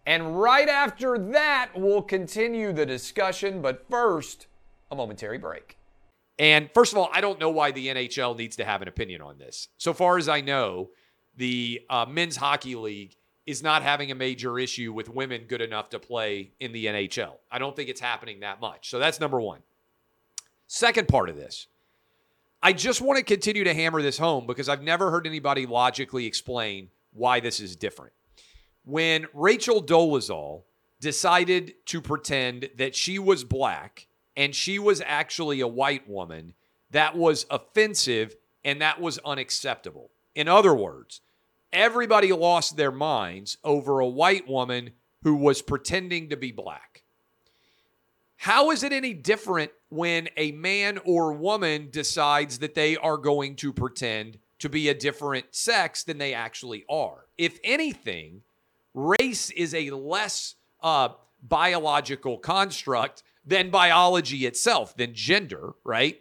And 0.06 0.40
right 0.40 0.68
after 0.68 1.18
that, 1.18 1.70
we'll 1.74 2.02
continue 2.02 2.72
the 2.72 2.86
discussion, 2.86 3.62
but 3.62 3.86
first, 3.90 4.46
a 4.90 4.96
momentary 4.96 5.38
break. 5.38 5.76
And 6.38 6.70
first 6.72 6.92
of 6.92 6.98
all, 6.98 7.10
I 7.12 7.20
don't 7.20 7.38
know 7.38 7.50
why 7.50 7.70
the 7.70 7.88
NHL 7.88 8.36
needs 8.36 8.56
to 8.56 8.64
have 8.64 8.80
an 8.80 8.88
opinion 8.88 9.20
on 9.20 9.38
this. 9.38 9.68
So 9.76 9.92
far 9.92 10.16
as 10.16 10.28
I 10.28 10.40
know, 10.40 10.90
the 11.36 11.82
uh, 11.90 12.06
men's 12.08 12.36
hockey 12.36 12.74
league 12.74 13.14
is 13.46 13.62
not 13.62 13.82
having 13.82 14.10
a 14.10 14.14
major 14.14 14.58
issue 14.58 14.92
with 14.92 15.08
women 15.08 15.44
good 15.48 15.60
enough 15.60 15.90
to 15.90 15.98
play 15.98 16.52
in 16.60 16.72
the 16.72 16.86
NHL. 16.86 17.34
I 17.50 17.58
don't 17.58 17.76
think 17.76 17.90
it's 17.90 18.00
happening 18.00 18.40
that 18.40 18.60
much. 18.60 18.88
So 18.88 18.98
that's 18.98 19.20
number 19.20 19.40
one. 19.40 19.60
Second 20.66 21.08
part 21.08 21.28
of 21.28 21.36
this 21.36 21.66
I 22.62 22.74
just 22.74 23.00
want 23.00 23.16
to 23.16 23.24
continue 23.24 23.64
to 23.64 23.72
hammer 23.72 24.02
this 24.02 24.18
home 24.18 24.46
because 24.46 24.68
I've 24.68 24.82
never 24.82 25.10
heard 25.10 25.26
anybody 25.26 25.64
logically 25.64 26.26
explain 26.26 26.90
why 27.12 27.40
this 27.40 27.58
is 27.58 27.74
different. 27.74 28.12
When 28.84 29.26
Rachel 29.32 29.82
Dolezal 29.82 30.64
decided 31.00 31.74
to 31.86 32.02
pretend 32.02 32.68
that 32.76 32.94
she 32.94 33.18
was 33.18 33.44
black 33.44 34.08
and 34.36 34.54
she 34.54 34.78
was 34.78 35.02
actually 35.04 35.60
a 35.60 35.66
white 35.66 36.08
woman, 36.08 36.52
that 36.90 37.16
was 37.16 37.46
offensive 37.50 38.36
and 38.62 38.82
that 38.82 39.00
was 39.00 39.18
unacceptable. 39.24 40.10
In 40.34 40.46
other 40.46 40.74
words, 40.74 41.22
everybody 41.72 42.32
lost 42.32 42.76
their 42.76 42.92
minds 42.92 43.56
over 43.64 44.00
a 44.00 44.06
white 44.06 44.46
woman 44.46 44.90
who 45.22 45.34
was 45.34 45.62
pretending 45.62 46.28
to 46.28 46.36
be 46.36 46.52
black. 46.52 47.04
How 48.36 48.70
is 48.70 48.82
it 48.82 48.92
any 48.92 49.14
different 49.14 49.70
when 49.90 50.28
a 50.36 50.52
man 50.52 50.98
or 51.04 51.32
woman 51.32 51.88
decides 51.90 52.58
that 52.60 52.74
they 52.74 52.96
are 52.96 53.16
going 53.16 53.56
to 53.56 53.72
pretend 53.72 54.38
to 54.60 54.68
be 54.68 54.88
a 54.88 54.94
different 54.94 55.46
sex 55.50 56.04
than 56.04 56.18
they 56.18 56.32
actually 56.32 56.84
are? 56.88 57.26
If 57.36 57.58
anything, 57.62 58.42
race 58.94 59.50
is 59.50 59.74
a 59.74 59.90
less 59.90 60.54
uh, 60.82 61.10
biological 61.42 62.38
construct 62.38 63.22
than 63.44 63.70
biology 63.70 64.46
itself, 64.46 64.96
than 64.96 65.14
gender, 65.14 65.72
right? 65.84 66.20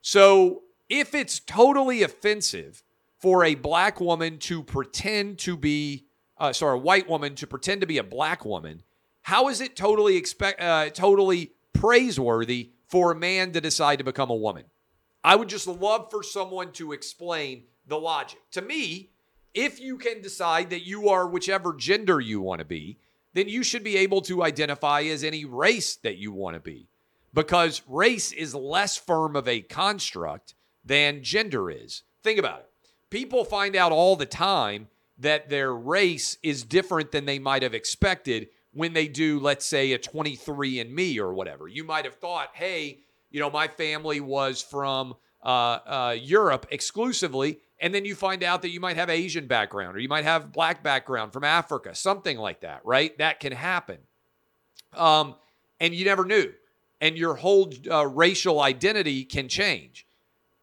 So 0.00 0.62
if 0.88 1.14
it's 1.14 1.38
totally 1.40 2.02
offensive 2.02 2.82
for 3.18 3.44
a 3.44 3.54
black 3.54 4.00
woman 4.00 4.38
to 4.38 4.62
pretend 4.62 5.38
to 5.38 5.56
be, 5.56 6.06
uh, 6.38 6.52
sorry, 6.52 6.76
a 6.76 6.80
white 6.80 7.08
woman 7.08 7.34
to 7.36 7.46
pretend 7.46 7.80
to 7.82 7.86
be 7.86 7.98
a 7.98 8.04
black 8.04 8.44
woman, 8.44 8.82
how 9.22 9.48
is 9.48 9.60
it 9.60 9.76
totally 9.76 10.16
expect, 10.16 10.60
uh, 10.60 10.90
totally 10.90 11.52
praiseworthy 11.72 12.70
for 12.92 13.10
a 13.10 13.16
man 13.16 13.52
to 13.52 13.60
decide 13.60 13.96
to 13.96 14.04
become 14.04 14.28
a 14.28 14.36
woman? 14.36 14.64
I 15.24 15.34
would 15.34 15.48
just 15.48 15.66
love 15.66 16.10
for 16.10 16.22
someone 16.22 16.72
to 16.72 16.92
explain 16.92 17.64
the 17.86 17.98
logic. 17.98 18.38
To 18.52 18.60
me, 18.60 19.12
if 19.54 19.80
you 19.80 19.96
can 19.96 20.20
decide 20.20 20.68
that 20.70 20.86
you 20.86 21.08
are 21.08 21.26
whichever 21.26 21.72
gender 21.72 22.20
you 22.20 22.42
want 22.42 22.58
to 22.58 22.66
be, 22.66 22.98
then 23.32 23.48
you 23.48 23.62
should 23.62 23.82
be 23.82 23.96
able 23.96 24.20
to 24.20 24.42
identify 24.42 25.00
as 25.02 25.24
any 25.24 25.46
race 25.46 25.96
that 25.96 26.18
you 26.18 26.32
want 26.32 26.54
to 26.54 26.60
be 26.60 26.86
because 27.32 27.80
race 27.88 28.30
is 28.30 28.54
less 28.54 28.98
firm 28.98 29.36
of 29.36 29.48
a 29.48 29.62
construct 29.62 30.54
than 30.84 31.22
gender 31.22 31.70
is. 31.70 32.02
Think 32.22 32.38
about 32.38 32.60
it. 32.60 32.68
People 33.08 33.46
find 33.46 33.74
out 33.74 33.90
all 33.90 34.16
the 34.16 34.26
time 34.26 34.88
that 35.16 35.48
their 35.48 35.74
race 35.74 36.36
is 36.42 36.62
different 36.62 37.10
than 37.10 37.24
they 37.24 37.38
might 37.38 37.62
have 37.62 37.74
expected 37.74 38.48
when 38.72 38.92
they 38.92 39.08
do, 39.08 39.38
let's 39.38 39.66
say, 39.66 39.92
a 39.92 39.98
23andMe 39.98 41.18
or 41.18 41.34
whatever. 41.34 41.68
You 41.68 41.84
might 41.84 42.04
have 42.04 42.14
thought, 42.14 42.50
hey, 42.54 43.00
you 43.30 43.40
know, 43.40 43.50
my 43.50 43.68
family 43.68 44.20
was 44.20 44.62
from 44.62 45.14
uh, 45.42 45.46
uh, 45.86 46.16
Europe 46.20 46.66
exclusively, 46.70 47.60
and 47.80 47.94
then 47.94 48.04
you 48.04 48.14
find 48.14 48.42
out 48.42 48.62
that 48.62 48.70
you 48.70 48.80
might 48.80 48.96
have 48.96 49.10
Asian 49.10 49.46
background 49.46 49.96
or 49.96 50.00
you 50.00 50.08
might 50.08 50.24
have 50.24 50.52
black 50.52 50.82
background 50.82 51.32
from 51.32 51.44
Africa, 51.44 51.94
something 51.94 52.38
like 52.38 52.60
that, 52.60 52.80
right? 52.84 53.16
That 53.18 53.40
can 53.40 53.52
happen. 53.52 53.98
Um, 54.94 55.34
and 55.80 55.94
you 55.94 56.04
never 56.04 56.24
knew. 56.24 56.52
And 57.00 57.18
your 57.18 57.34
whole 57.34 57.72
uh, 57.90 58.06
racial 58.06 58.60
identity 58.60 59.24
can 59.24 59.48
change. 59.48 60.06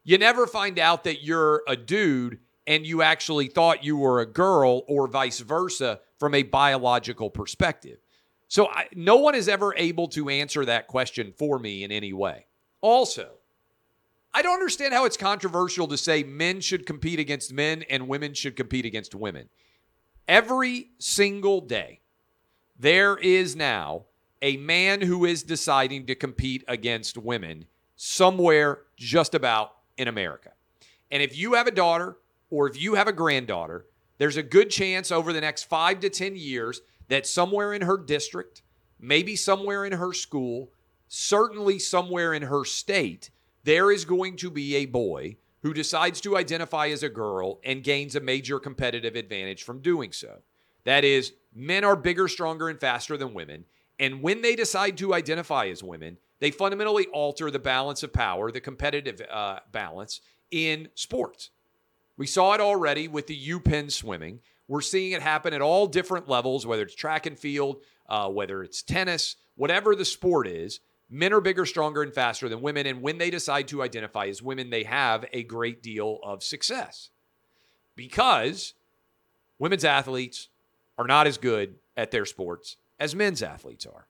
You 0.04 0.18
never 0.18 0.48
find 0.48 0.80
out 0.80 1.04
that 1.04 1.22
you're 1.24 1.62
a 1.68 1.76
dude 1.76 2.40
and 2.66 2.86
you 2.86 3.02
actually 3.02 3.48
thought 3.48 3.84
you 3.84 3.98
were 3.98 4.22
a 4.22 4.26
girl 4.26 4.84
or 4.88 5.08
vice 5.08 5.40
versa 5.40 6.00
from 6.20 6.36
a 6.36 6.44
biological 6.44 7.30
perspective. 7.30 7.98
So 8.48 8.68
I, 8.68 8.88
no 8.94 9.18
one 9.18 9.36
is 9.36 9.48
ever 9.48 9.74
able 9.76 10.08
to 10.10 10.30
answer 10.30 10.66
that 10.66 10.88
question 10.88 11.34
for 11.38 11.58
me 11.58 11.84
in 11.84 11.92
any 11.92 12.14
way. 12.14 12.46
Also, 12.82 13.30
I 14.34 14.42
don't 14.42 14.54
understand 14.54 14.94
how 14.94 15.06
it's 15.06 15.18
controversial 15.18 15.88
to 15.88 15.98
say 15.98 16.24
men 16.24 16.62
should 16.62 16.86
compete 16.86 17.20
against 17.20 17.54
men 17.54 17.84
and 17.90 18.08
women 18.08 18.34
should 18.34 18.56
compete 18.56 18.86
against 18.86 19.16
women. 19.16 19.50
Every 20.28 20.92
single 21.00 21.62
day, 21.62 22.02
there 22.78 23.18
is 23.18 23.56
now 23.56 24.06
a 24.42 24.58
man 24.58 25.02
who 25.02 25.26
is 25.26 25.44
deciding 25.44 26.06
to 26.06 26.16
compete 26.16 26.64
against 26.68 27.18
women 27.18 27.66
somewhere 27.96 28.82
just 28.96 29.34
about 29.34 29.76
in 29.98 30.08
America. 30.08 30.52
And 31.12 31.22
if 31.22 31.38
you 31.38 31.54
have 31.54 31.68
a 31.68 31.72
daughter 31.72 32.18
or 32.50 32.70
if 32.70 32.80
you 32.80 32.96
have 32.96 33.08
a 33.08 33.14
granddaughter, 33.14 33.86
there's 34.20 34.38
a 34.38 34.44
good 34.44 34.70
chance 34.70 35.12
over 35.12 35.34
the 35.34 35.42
next 35.42 35.64
five 35.64 36.00
to 36.02 36.10
10 36.10 36.36
years 36.36 36.82
that 37.08 37.26
somewhere 37.26 37.74
in 37.74 37.82
her 37.82 37.98
district, 37.98 38.62
maybe 39.00 39.36
somewhere 39.36 39.86
in 39.86 39.94
her 39.94 40.14
school, 40.14 40.72
certainly 41.08 41.80
somewhere 41.80 42.34
in 42.34 42.44
her 42.44 42.64
state, 42.64 43.32
there 43.64 43.92
is 43.92 44.06
going 44.06 44.36
to 44.38 44.52
be 44.52 44.76
a 44.76 44.86
boy 44.86 45.38
who 45.62 45.74
decides 45.74 46.22
to 46.22 46.38
identify 46.38 46.88
as 46.88 47.02
a 47.02 47.10
girl 47.10 47.60
and 47.64 47.84
gains 47.84 48.16
a 48.16 48.20
major 48.20 48.60
competitive 48.60 49.16
advantage 49.16 49.64
from 49.64 49.82
doing 49.82 50.12
so. 50.12 50.40
That 50.84 51.04
is, 51.04 51.34
men 51.54 51.84
are 51.84 51.96
bigger, 51.96 52.28
stronger, 52.28 52.70
and 52.70 52.80
faster 52.80 53.18
than 53.18 53.34
women. 53.34 53.66
And 54.00 54.22
when 54.22 54.42
they 54.42 54.56
decide 54.56 54.98
to 54.98 55.14
identify 55.14 55.68
as 55.68 55.84
women, 55.84 56.18
they 56.40 56.52
fundamentally 56.52 57.08
alter 57.08 57.52
the 57.52 57.60
balance 57.60 58.04
of 58.04 58.14
power, 58.14 58.52
the 58.52 58.62
competitive 58.62 59.22
uh, 59.30 59.60
balance 59.72 60.22
in 60.52 60.88
sports. 60.96 61.50
We 62.20 62.28
saw 62.28 62.52
it 62.52 62.60
already 62.60 63.08
with 63.08 63.28
the 63.28 63.48
UPenn 63.48 63.90
swimming. 63.90 64.42
We're 64.68 64.82
seeing 64.82 65.14
it 65.14 65.22
happen 65.22 65.54
at 65.54 65.62
all 65.62 65.88
different 65.88 66.28
levels, 66.28 66.68
whether 66.68 66.84
it's 66.84 66.94
track 66.94 67.26
and 67.26 67.40
field, 67.40 67.78
uh, 68.10 68.28
whether 68.28 68.62
it's 68.62 68.84
tennis, 68.84 69.38
whatever 69.56 69.96
the 69.96 70.04
sport 70.04 70.46
is. 70.46 70.82
Men 71.10 71.32
are 71.32 71.40
bigger, 71.40 71.66
stronger, 71.66 72.04
and 72.04 72.14
faster 72.14 72.50
than 72.50 72.62
women. 72.62 72.86
And 72.88 73.02
when 73.02 73.20
they 73.20 73.30
decide 73.30 73.70
to 73.70 73.82
identify 73.82 74.26
as 74.26 74.44
women, 74.44 74.70
they 74.70 74.84
have 74.84 75.24
a 75.32 75.44
great 75.44 75.82
deal 75.82 76.20
of 76.22 76.44
success 76.44 77.10
because 77.96 78.74
women's 79.58 79.86
athletes 79.86 80.50
are 80.98 81.08
not 81.08 81.26
as 81.26 81.38
good 81.38 81.76
at 81.96 82.12
their 82.12 82.26
sports 82.26 82.76
as 83.00 83.16
men's 83.16 83.42
athletes 83.42 83.86
are. 83.86 84.08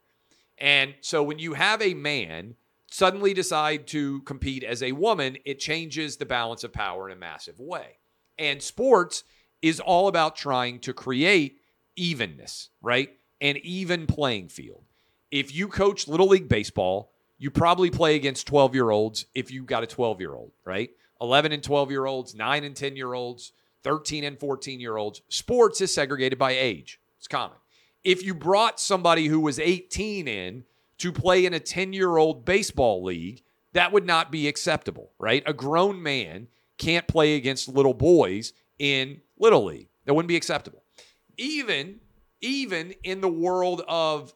And 0.58 0.96
so 1.01 1.22
when 1.22 1.38
you 1.38 1.54
have 1.54 1.80
a 1.80 1.94
man 1.94 2.56
suddenly 2.88 3.36
decide 3.36 3.86
to 3.88 4.22
compete 4.22 4.63
as 4.63 4.82
a 4.82 4.94
woman, 4.94 5.38
it 5.46 5.60
changes 5.60 6.18
the 6.18 6.25
balance 6.25 6.63
of 6.63 6.74
power 6.74 7.08
in 7.08 7.16
a 7.16 7.20
massive 7.20 7.60
way. 7.60 7.99
And 8.39 8.63
sports 8.63 9.24
is 9.62 9.79
all 9.79 10.08
about 10.08 10.36
trying 10.36 10.79
to 10.79 10.93
create 10.93 11.60
evenness, 11.96 12.69
right? 12.81 13.12
An 13.41 13.58
even 13.63 14.08
playing 14.08 14.50
field 14.50 14.84
if 15.31 15.53
you 15.53 15.67
coach 15.67 16.08
Little 16.08 16.27
League 16.27 16.50
Baseball, 16.50 17.12
you 17.38 17.51
probably 17.51 17.89
play 17.89 18.15
against 18.15 18.48
12 18.48 18.74
year 18.74 18.89
olds 18.89 19.25
if 19.34 19.51
you've 19.51 19.65
got 19.65 19.84
a 19.84 19.88
12 19.88 20.19
year 20.19 20.34
old, 20.34 20.51
right? 20.65 20.89
11 21.22 21.51
and 21.51 21.63
12 21.63 21.91
year 21.91 22.05
olds, 22.05 22.36
9 22.36 22.63
and 22.63 22.75
10 22.75 22.96
year 22.96 23.13
olds, 23.13 23.53
13 23.84 24.24
and 24.24 24.39
14 24.39 24.79
year 24.79 24.98
olds. 24.98 25.22
Sports 25.29 25.81
is 25.81 25.93
segregated 25.93 26.39
by 26.39 26.51
age, 26.51 27.00
it's 27.17 27.27
common. 27.27 27.58
If 28.03 28.24
you 28.24 28.34
brought 28.34 28.79
somebody 28.79 29.27
who 29.27 29.39
was 29.39 29.60
18 29.60 30.27
in 30.27 30.63
to 31.00 31.12
play 31.12 31.46
in 31.46 31.53
a 31.53 31.60
10 31.60 31.93
year 31.93 32.17
old 32.17 32.46
baseball 32.46 33.03
league, 33.03 33.43
that 33.74 33.91
would 33.91 34.05
not 34.05 34.31
be 34.31 34.48
acceptable, 34.48 35.12
right? 35.19 35.43
A 35.46 35.53
grown 35.53 36.01
man 36.01 36.48
can't 36.80 37.08
play 37.08 37.36
against 37.36 37.70
little 37.70 37.94
boys 37.94 38.54
in 38.80 39.22
Little 39.38 39.66
League. 39.66 39.90
That 40.06 40.16
wouldn't 40.16 40.30
be 40.30 40.36
acceptable. 40.36 40.84
Even 41.38 42.00
even 42.42 42.94
in 43.04 43.22
the 43.22 43.28
world 43.28 43.84
of 43.88 44.34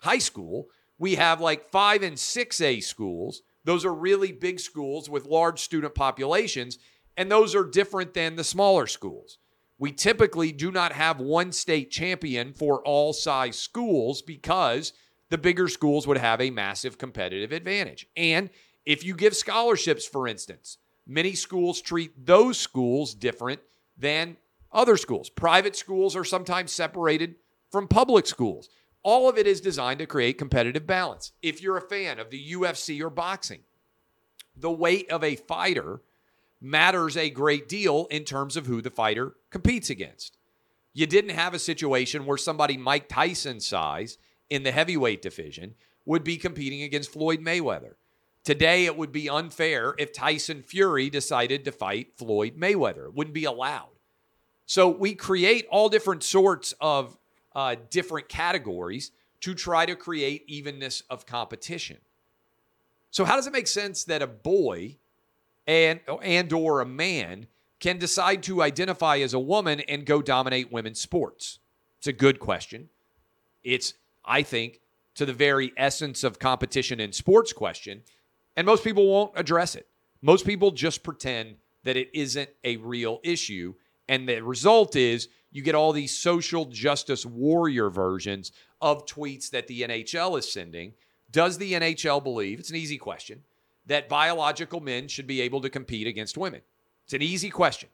high 0.00 0.18
school, 0.18 0.68
we 0.98 1.14
have 1.14 1.40
like 1.40 1.70
five 1.70 2.02
and 2.02 2.16
6A 2.16 2.82
schools. 2.82 3.42
Those 3.64 3.84
are 3.84 3.94
really 3.94 4.32
big 4.32 4.60
schools 4.60 5.08
with 5.08 5.24
large 5.24 5.60
student 5.60 5.94
populations, 5.94 6.78
and 7.16 7.30
those 7.30 7.54
are 7.54 7.64
different 7.64 8.12
than 8.12 8.36
the 8.36 8.44
smaller 8.44 8.86
schools. 8.86 9.38
We 9.78 9.92
typically 9.92 10.52
do 10.52 10.70
not 10.70 10.92
have 10.92 11.20
one 11.20 11.52
state 11.52 11.90
champion 11.90 12.52
for 12.52 12.82
all 12.82 13.12
size 13.12 13.58
schools 13.58 14.22
because 14.22 14.92
the 15.30 15.38
bigger 15.38 15.68
schools 15.68 16.06
would 16.06 16.18
have 16.18 16.40
a 16.40 16.50
massive 16.50 16.98
competitive 16.98 17.52
advantage. 17.52 18.06
And 18.16 18.50
if 18.84 19.04
you 19.04 19.14
give 19.16 19.34
scholarships, 19.34 20.06
for 20.06 20.28
instance, 20.28 20.78
many 21.06 21.34
schools 21.34 21.80
treat 21.80 22.26
those 22.26 22.58
schools 22.58 23.14
different 23.14 23.60
than 23.96 24.36
other 24.72 24.96
schools. 24.96 25.30
Private 25.30 25.76
schools 25.76 26.16
are 26.16 26.24
sometimes 26.24 26.72
separated 26.72 27.36
from 27.70 27.88
public 27.88 28.26
schools. 28.26 28.68
All 29.02 29.28
of 29.28 29.36
it 29.36 29.46
is 29.46 29.60
designed 29.60 29.98
to 29.98 30.06
create 30.06 30.38
competitive 30.38 30.86
balance. 30.86 31.32
If 31.42 31.60
you're 31.60 31.76
a 31.76 31.88
fan 31.88 32.18
of 32.18 32.30
the 32.30 32.52
UFC 32.52 33.00
or 33.00 33.10
boxing, 33.10 33.60
the 34.56 34.70
weight 34.70 35.10
of 35.10 35.24
a 35.24 35.36
fighter 35.36 36.02
matters 36.60 37.16
a 37.16 37.30
great 37.30 37.68
deal 37.68 38.06
in 38.10 38.24
terms 38.24 38.56
of 38.56 38.66
who 38.66 38.80
the 38.80 38.90
fighter 38.90 39.34
competes 39.50 39.90
against. 39.90 40.38
You 40.94 41.06
didn't 41.06 41.30
have 41.30 41.54
a 41.54 41.58
situation 41.58 42.26
where 42.26 42.36
somebody 42.36 42.76
Mike 42.76 43.08
Tyson 43.08 43.60
size 43.60 44.18
in 44.48 44.62
the 44.62 44.70
heavyweight 44.70 45.22
division 45.22 45.74
would 46.04 46.22
be 46.22 46.36
competing 46.36 46.82
against 46.82 47.10
Floyd 47.10 47.40
Mayweather. 47.40 47.94
Today, 48.44 48.86
it 48.86 48.96
would 48.96 49.12
be 49.12 49.28
unfair 49.28 49.94
if 49.98 50.12
Tyson 50.12 50.62
Fury 50.62 51.08
decided 51.08 51.64
to 51.64 51.72
fight 51.72 52.16
Floyd 52.16 52.56
Mayweather. 52.56 53.06
It 53.06 53.14
wouldn't 53.14 53.34
be 53.34 53.44
allowed. 53.44 53.90
So 54.66 54.88
we 54.88 55.14
create 55.14 55.66
all 55.70 55.88
different 55.88 56.22
sorts 56.22 56.74
of 56.80 57.16
uh, 57.54 57.76
different 57.90 58.28
categories 58.28 59.12
to 59.40 59.54
try 59.54 59.86
to 59.86 59.94
create 59.94 60.44
evenness 60.46 61.02
of 61.10 61.26
competition. 61.26 61.98
So 63.10 63.24
how 63.24 63.36
does 63.36 63.46
it 63.46 63.52
make 63.52 63.66
sense 63.66 64.04
that 64.04 64.22
a 64.22 64.26
boy 64.26 64.96
and 65.66 66.00
and 66.22 66.52
or 66.52 66.80
a 66.80 66.86
man 66.86 67.46
can 67.78 67.98
decide 67.98 68.42
to 68.44 68.62
identify 68.62 69.18
as 69.18 69.34
a 69.34 69.38
woman 69.38 69.80
and 69.80 70.06
go 70.06 70.22
dominate 70.22 70.72
women's 70.72 71.00
sports? 71.00 71.58
It's 71.98 72.06
a 72.06 72.12
good 72.12 72.40
question. 72.40 72.88
It's 73.62 73.94
I 74.24 74.42
think, 74.42 74.80
to 75.14 75.26
the 75.26 75.32
very 75.32 75.72
essence 75.76 76.24
of 76.24 76.38
competition 76.38 77.00
in 77.00 77.12
sports 77.12 77.52
question. 77.52 78.02
And 78.56 78.66
most 78.66 78.84
people 78.84 79.06
won't 79.06 79.32
address 79.34 79.74
it. 79.74 79.88
Most 80.20 80.46
people 80.46 80.70
just 80.70 81.02
pretend 81.02 81.56
that 81.84 81.96
it 81.96 82.10
isn't 82.14 82.50
a 82.64 82.76
real 82.76 83.20
issue. 83.24 83.74
And 84.08 84.28
the 84.28 84.40
result 84.40 84.94
is 84.94 85.28
you 85.50 85.62
get 85.62 85.74
all 85.74 85.92
these 85.92 86.16
social 86.16 86.66
justice 86.66 87.26
warrior 87.26 87.90
versions 87.90 88.52
of 88.80 89.06
tweets 89.06 89.50
that 89.50 89.66
the 89.66 89.82
NHL 89.82 90.38
is 90.38 90.50
sending. 90.50 90.94
Does 91.30 91.58
the 91.58 91.72
NHL 91.72 92.22
believe? 92.22 92.60
It's 92.60 92.70
an 92.70 92.76
easy 92.76 92.98
question 92.98 93.42
that 93.86 94.08
biological 94.08 94.80
men 94.80 95.08
should 95.08 95.26
be 95.26 95.40
able 95.40 95.60
to 95.60 95.70
compete 95.70 96.06
against 96.06 96.38
women? 96.38 96.60
It's 97.04 97.14
an 97.14 97.22
easy 97.22 97.50
question. 97.50 97.88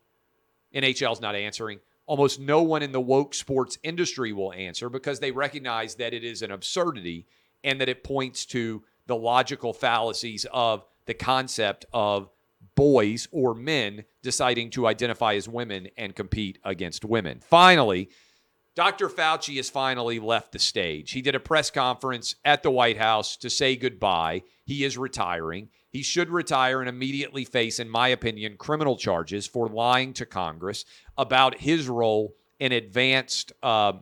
NHL's 0.74 1.20
not 1.20 1.34
answering. 1.34 1.80
Almost 2.06 2.40
no 2.40 2.62
one 2.62 2.82
in 2.82 2.92
the 2.92 3.00
woke 3.00 3.34
sports 3.34 3.78
industry 3.82 4.32
will 4.32 4.52
answer 4.52 4.88
because 4.88 5.20
they 5.20 5.30
recognize 5.30 5.94
that 5.96 6.14
it 6.14 6.24
is 6.24 6.42
an 6.42 6.50
absurdity 6.50 7.26
and 7.64 7.80
that 7.80 7.88
it 7.88 8.04
points 8.04 8.46
to 8.46 8.82
the 9.08 9.16
logical 9.16 9.72
fallacies 9.72 10.46
of 10.52 10.84
the 11.06 11.14
concept 11.14 11.84
of 11.92 12.30
boys 12.76 13.26
or 13.32 13.54
men 13.54 14.04
deciding 14.22 14.70
to 14.70 14.86
identify 14.86 15.34
as 15.34 15.48
women 15.48 15.88
and 15.96 16.14
compete 16.14 16.58
against 16.62 17.04
women. 17.04 17.40
Finally, 17.40 18.08
Dr. 18.76 19.08
Fauci 19.08 19.56
has 19.56 19.68
finally 19.68 20.20
left 20.20 20.52
the 20.52 20.58
stage. 20.60 21.10
He 21.10 21.22
did 21.22 21.34
a 21.34 21.40
press 21.40 21.68
conference 21.68 22.36
at 22.44 22.62
the 22.62 22.70
White 22.70 22.98
House 22.98 23.36
to 23.38 23.50
say 23.50 23.74
goodbye. 23.74 24.42
He 24.64 24.84
is 24.84 24.96
retiring. 24.96 25.70
He 25.90 26.02
should 26.02 26.30
retire 26.30 26.78
and 26.78 26.88
immediately 26.88 27.44
face, 27.44 27.80
in 27.80 27.88
my 27.88 28.08
opinion, 28.08 28.56
criminal 28.56 28.96
charges 28.96 29.48
for 29.48 29.68
lying 29.68 30.12
to 30.12 30.26
Congress 30.26 30.84
about 31.16 31.58
his 31.58 31.88
role 31.88 32.36
in 32.60 32.70
advanced 32.70 33.52
uh, 33.64 33.94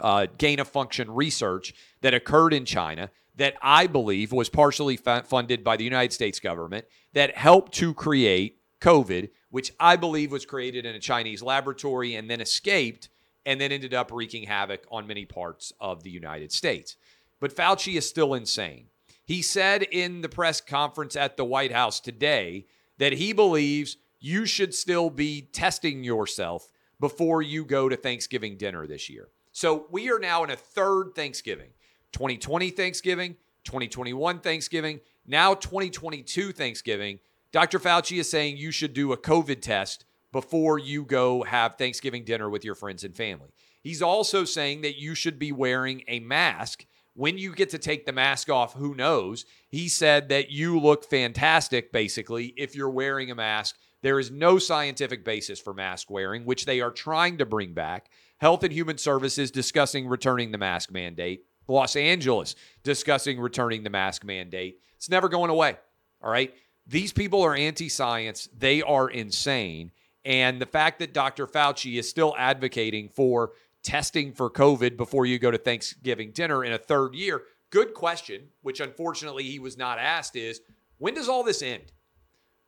uh, 0.00 0.26
gain 0.38 0.60
of 0.60 0.68
function 0.68 1.10
research 1.10 1.74
that 2.00 2.14
occurred 2.14 2.54
in 2.54 2.64
China 2.64 3.10
that 3.36 3.54
I 3.62 3.86
believe 3.86 4.32
was 4.32 4.48
partially 4.48 4.96
funded 4.96 5.64
by 5.64 5.76
the 5.76 5.84
United 5.84 6.12
States 6.12 6.38
government 6.38 6.84
that 7.14 7.36
helped 7.36 7.72
to 7.74 7.94
create 7.94 8.58
COVID, 8.80 9.30
which 9.50 9.72
I 9.80 9.96
believe 9.96 10.32
was 10.32 10.44
created 10.44 10.84
in 10.84 10.94
a 10.94 11.00
Chinese 11.00 11.42
laboratory 11.42 12.14
and 12.14 12.28
then 12.28 12.40
escaped 12.40 13.08
and 13.46 13.60
then 13.60 13.72
ended 13.72 13.94
up 13.94 14.12
wreaking 14.12 14.44
havoc 14.44 14.84
on 14.90 15.06
many 15.06 15.24
parts 15.24 15.72
of 15.80 16.02
the 16.02 16.10
United 16.10 16.52
States. 16.52 16.96
But 17.40 17.54
Fauci 17.54 17.96
is 17.96 18.08
still 18.08 18.34
insane. 18.34 18.86
He 19.24 19.42
said 19.42 19.82
in 19.82 20.20
the 20.20 20.28
press 20.28 20.60
conference 20.60 21.16
at 21.16 21.36
the 21.36 21.44
White 21.44 21.72
House 21.72 22.00
today 22.00 22.66
that 22.98 23.14
he 23.14 23.32
believes 23.32 23.96
you 24.20 24.46
should 24.46 24.74
still 24.74 25.10
be 25.10 25.42
testing 25.52 26.04
yourself 26.04 26.70
before 27.00 27.42
you 27.42 27.64
go 27.64 27.88
to 27.88 27.96
Thanksgiving 27.96 28.56
dinner 28.56 28.86
this 28.86 29.08
year. 29.10 29.28
So 29.50 29.86
we 29.90 30.10
are 30.10 30.18
now 30.18 30.44
in 30.44 30.50
a 30.50 30.56
third 30.56 31.12
Thanksgiving 31.16 31.70
2020 32.12 32.70
Thanksgiving, 32.70 33.36
2021 33.64 34.40
Thanksgiving, 34.40 35.00
now 35.26 35.54
2022 35.54 36.52
Thanksgiving. 36.52 37.18
Dr. 37.52 37.78
Fauci 37.78 38.18
is 38.18 38.30
saying 38.30 38.56
you 38.56 38.70
should 38.70 38.94
do 38.94 39.12
a 39.12 39.16
COVID 39.16 39.60
test 39.60 40.04
before 40.32 40.78
you 40.78 41.04
go 41.04 41.42
have 41.42 41.76
Thanksgiving 41.76 42.24
dinner 42.24 42.48
with 42.48 42.64
your 42.64 42.74
friends 42.74 43.04
and 43.04 43.14
family. 43.14 43.50
He's 43.82 44.02
also 44.02 44.44
saying 44.44 44.82
that 44.82 44.98
you 44.98 45.14
should 45.14 45.38
be 45.38 45.52
wearing 45.52 46.02
a 46.08 46.20
mask. 46.20 46.86
When 47.14 47.36
you 47.36 47.54
get 47.54 47.70
to 47.70 47.78
take 47.78 48.06
the 48.06 48.12
mask 48.12 48.48
off, 48.48 48.72
who 48.72 48.94
knows? 48.94 49.44
He 49.68 49.88
said 49.88 50.30
that 50.30 50.50
you 50.50 50.80
look 50.80 51.04
fantastic, 51.04 51.92
basically, 51.92 52.54
if 52.56 52.74
you're 52.74 52.88
wearing 52.88 53.30
a 53.30 53.34
mask. 53.34 53.76
There 54.00 54.18
is 54.18 54.30
no 54.30 54.58
scientific 54.58 55.24
basis 55.24 55.60
for 55.60 55.74
mask 55.74 56.10
wearing, 56.10 56.44
which 56.44 56.64
they 56.64 56.80
are 56.80 56.90
trying 56.90 57.38
to 57.38 57.46
bring 57.46 57.74
back. 57.74 58.10
Health 58.38 58.64
and 58.64 58.72
Human 58.72 58.98
Services 58.98 59.50
discussing 59.50 60.08
returning 60.08 60.50
the 60.50 60.58
mask 60.58 60.90
mandate. 60.90 61.44
Los 61.68 61.96
Angeles 61.96 62.54
discussing 62.82 63.40
returning 63.40 63.82
the 63.82 63.90
mask 63.90 64.24
mandate. 64.24 64.80
It's 64.96 65.08
never 65.08 65.28
going 65.28 65.50
away. 65.50 65.76
All 66.22 66.30
right. 66.30 66.54
These 66.86 67.12
people 67.12 67.42
are 67.42 67.54
anti 67.54 67.88
science. 67.88 68.48
They 68.56 68.82
are 68.82 69.08
insane. 69.08 69.92
And 70.24 70.60
the 70.60 70.66
fact 70.66 70.98
that 71.00 71.14
Dr. 71.14 71.46
Fauci 71.46 71.98
is 71.98 72.08
still 72.08 72.34
advocating 72.38 73.08
for 73.08 73.52
testing 73.82 74.32
for 74.32 74.48
COVID 74.48 74.96
before 74.96 75.26
you 75.26 75.38
go 75.38 75.50
to 75.50 75.58
Thanksgiving 75.58 76.30
dinner 76.30 76.64
in 76.64 76.72
a 76.72 76.78
third 76.78 77.14
year, 77.14 77.42
good 77.70 77.94
question, 77.94 78.48
which 78.62 78.80
unfortunately 78.80 79.44
he 79.44 79.58
was 79.58 79.76
not 79.76 79.98
asked, 79.98 80.36
is 80.36 80.60
when 80.98 81.14
does 81.14 81.28
all 81.28 81.42
this 81.42 81.62
end? 81.62 81.92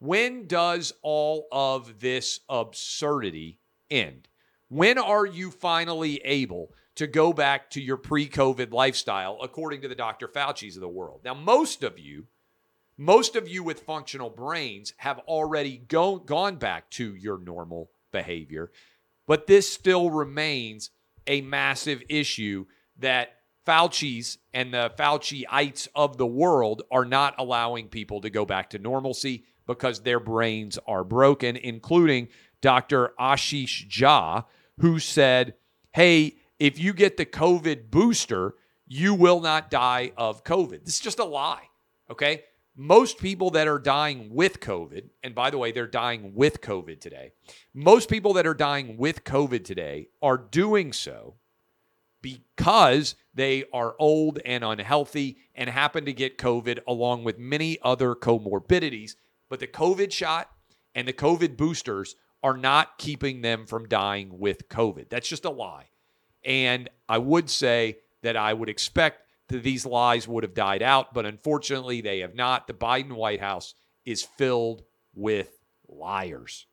When 0.01 0.47
does 0.47 0.93
all 1.03 1.47
of 1.53 2.01
this 2.01 2.41
absurdity 2.49 3.61
end? 3.91 4.29
When 4.69 4.99
are 4.99 5.25
you 5.25 5.51
finally 5.51 6.21
able 6.25 6.73
to 6.97 7.07
go 7.07 7.33
back 7.33 7.71
to 7.71 7.81
your 7.81 7.97
pre 7.97 8.29
COVID 8.29 8.73
lifestyle, 8.73 9.39
according 9.43 9.83
to 9.83 9.89
the 9.89 9.95
Dr. 9.95 10.29
Fauci's 10.29 10.77
of 10.77 10.81
the 10.81 10.89
world? 10.89 11.21
Now, 11.25 11.35
most 11.35 11.83
of 11.83 11.99
you 11.99 12.27
most 12.97 13.35
of 13.35 13.49
you 13.49 13.65
with 13.65 13.81
functional 13.81 14.31
brains 14.31 14.93
have 14.99 15.19
already 15.21 15.79
go, 15.79 16.17
gone 16.17 16.57
back 16.57 16.91
to 16.91 17.15
your 17.17 17.39
normal 17.39 17.91
behavior, 18.13 18.71
but 19.27 19.47
this 19.47 19.73
still 19.73 20.11
remains 20.11 20.91
a 21.27 21.41
massive 21.41 22.03
issue 22.09 22.67
that 22.99 23.31
Fauci's 23.67 24.39
and 24.53 24.73
the 24.73 24.93
Fauciites 24.97 25.89
of 25.95 26.19
the 26.19 26.27
world 26.27 26.83
are 26.91 27.05
not 27.05 27.35
allowing 27.39 27.89
people 27.89 28.21
to 28.21 28.31
go 28.31 28.45
back 28.45 28.71
to 28.71 28.79
normalcy 28.79 29.45
because 29.67 30.01
their 30.01 30.21
brains 30.21 30.79
are 30.87 31.03
broken, 31.03 31.57
including 31.57 32.29
Dr. 32.61 33.13
Ashish 33.19 33.89
Jha, 33.89 34.45
who 34.81 34.99
said, 34.99 35.55
Hey, 35.93 36.37
if 36.59 36.79
you 36.79 36.93
get 36.93 37.17
the 37.17 37.27
COVID 37.27 37.91
booster, 37.91 38.55
you 38.87 39.15
will 39.15 39.41
not 39.41 39.71
die 39.71 40.13
of 40.17 40.45
COVID. 40.45 40.85
This 40.85 40.95
is 40.95 41.01
just 41.01 41.19
a 41.19 41.25
lie. 41.25 41.69
Okay 42.11 42.45
most 42.77 43.19
people 43.19 43.51
that 43.51 43.69
are 43.69 43.79
dying 43.79 44.31
with 44.31 44.61
COVID, 44.61 45.11
and 45.23 45.35
by 45.35 45.51
the 45.51 45.59
way, 45.59 45.71
they're 45.71 45.87
dying 45.87 46.35
with 46.35 46.61
COVID 46.61 47.01
today, 47.01 47.33
most 47.73 48.09
people 48.09 48.33
that 48.35 48.47
are 48.47 48.55
dying 48.55 48.97
with 48.97 49.25
COVID 49.25 49.65
today 49.65 50.09
are 50.21 50.37
doing 50.37 50.93
so 50.93 51.35
because 52.21 53.15
they 53.35 53.65
are 53.73 53.95
old 53.99 54.41
and 54.45 54.65
unhealthy 54.65 55.37
and 55.55 55.69
happen 55.71 56.05
to 56.07 56.13
get 56.13 56.39
COVID 56.39 56.81
along 56.87 57.23
with 57.23 57.39
many 57.39 57.79
other 57.83 58.15
comorbidities. 58.15 59.15
But 59.49 59.61
the 59.61 59.67
COVID 59.67 60.11
shot 60.11 60.51
and 60.95 61.07
the 61.07 61.13
COVID 61.13 61.57
boosters 61.57 62.17
are 62.43 62.57
not 62.57 62.99
keeping 62.99 63.43
them 63.43 63.67
from 63.67 63.89
dying 63.89 64.39
with 64.39 64.69
COVID. 64.69 65.11
That's 65.11 65.29
just 65.29 65.45
a 65.45 65.51
lie. 65.51 65.89
And 66.45 66.89
I 67.09 67.19
would 67.19 67.49
say 67.49 67.99
that 68.23 68.37
I 68.37 68.53
would 68.53 68.69
expect 68.69 69.23
that 69.49 69.63
these 69.63 69.85
lies 69.85 70.27
would 70.27 70.43
have 70.43 70.55
died 70.55 70.83
out, 70.83 71.13
but 71.15 71.27
unfortunately, 71.27 72.01
they 72.01 72.21
have 72.21 72.35
not. 72.35 72.67
The 72.67 72.75
Biden 72.75 73.13
White 73.13 73.41
House 73.41 73.75
is 74.05 74.23
filled 74.23 74.83
with 75.15 75.59
liars. 75.89 76.67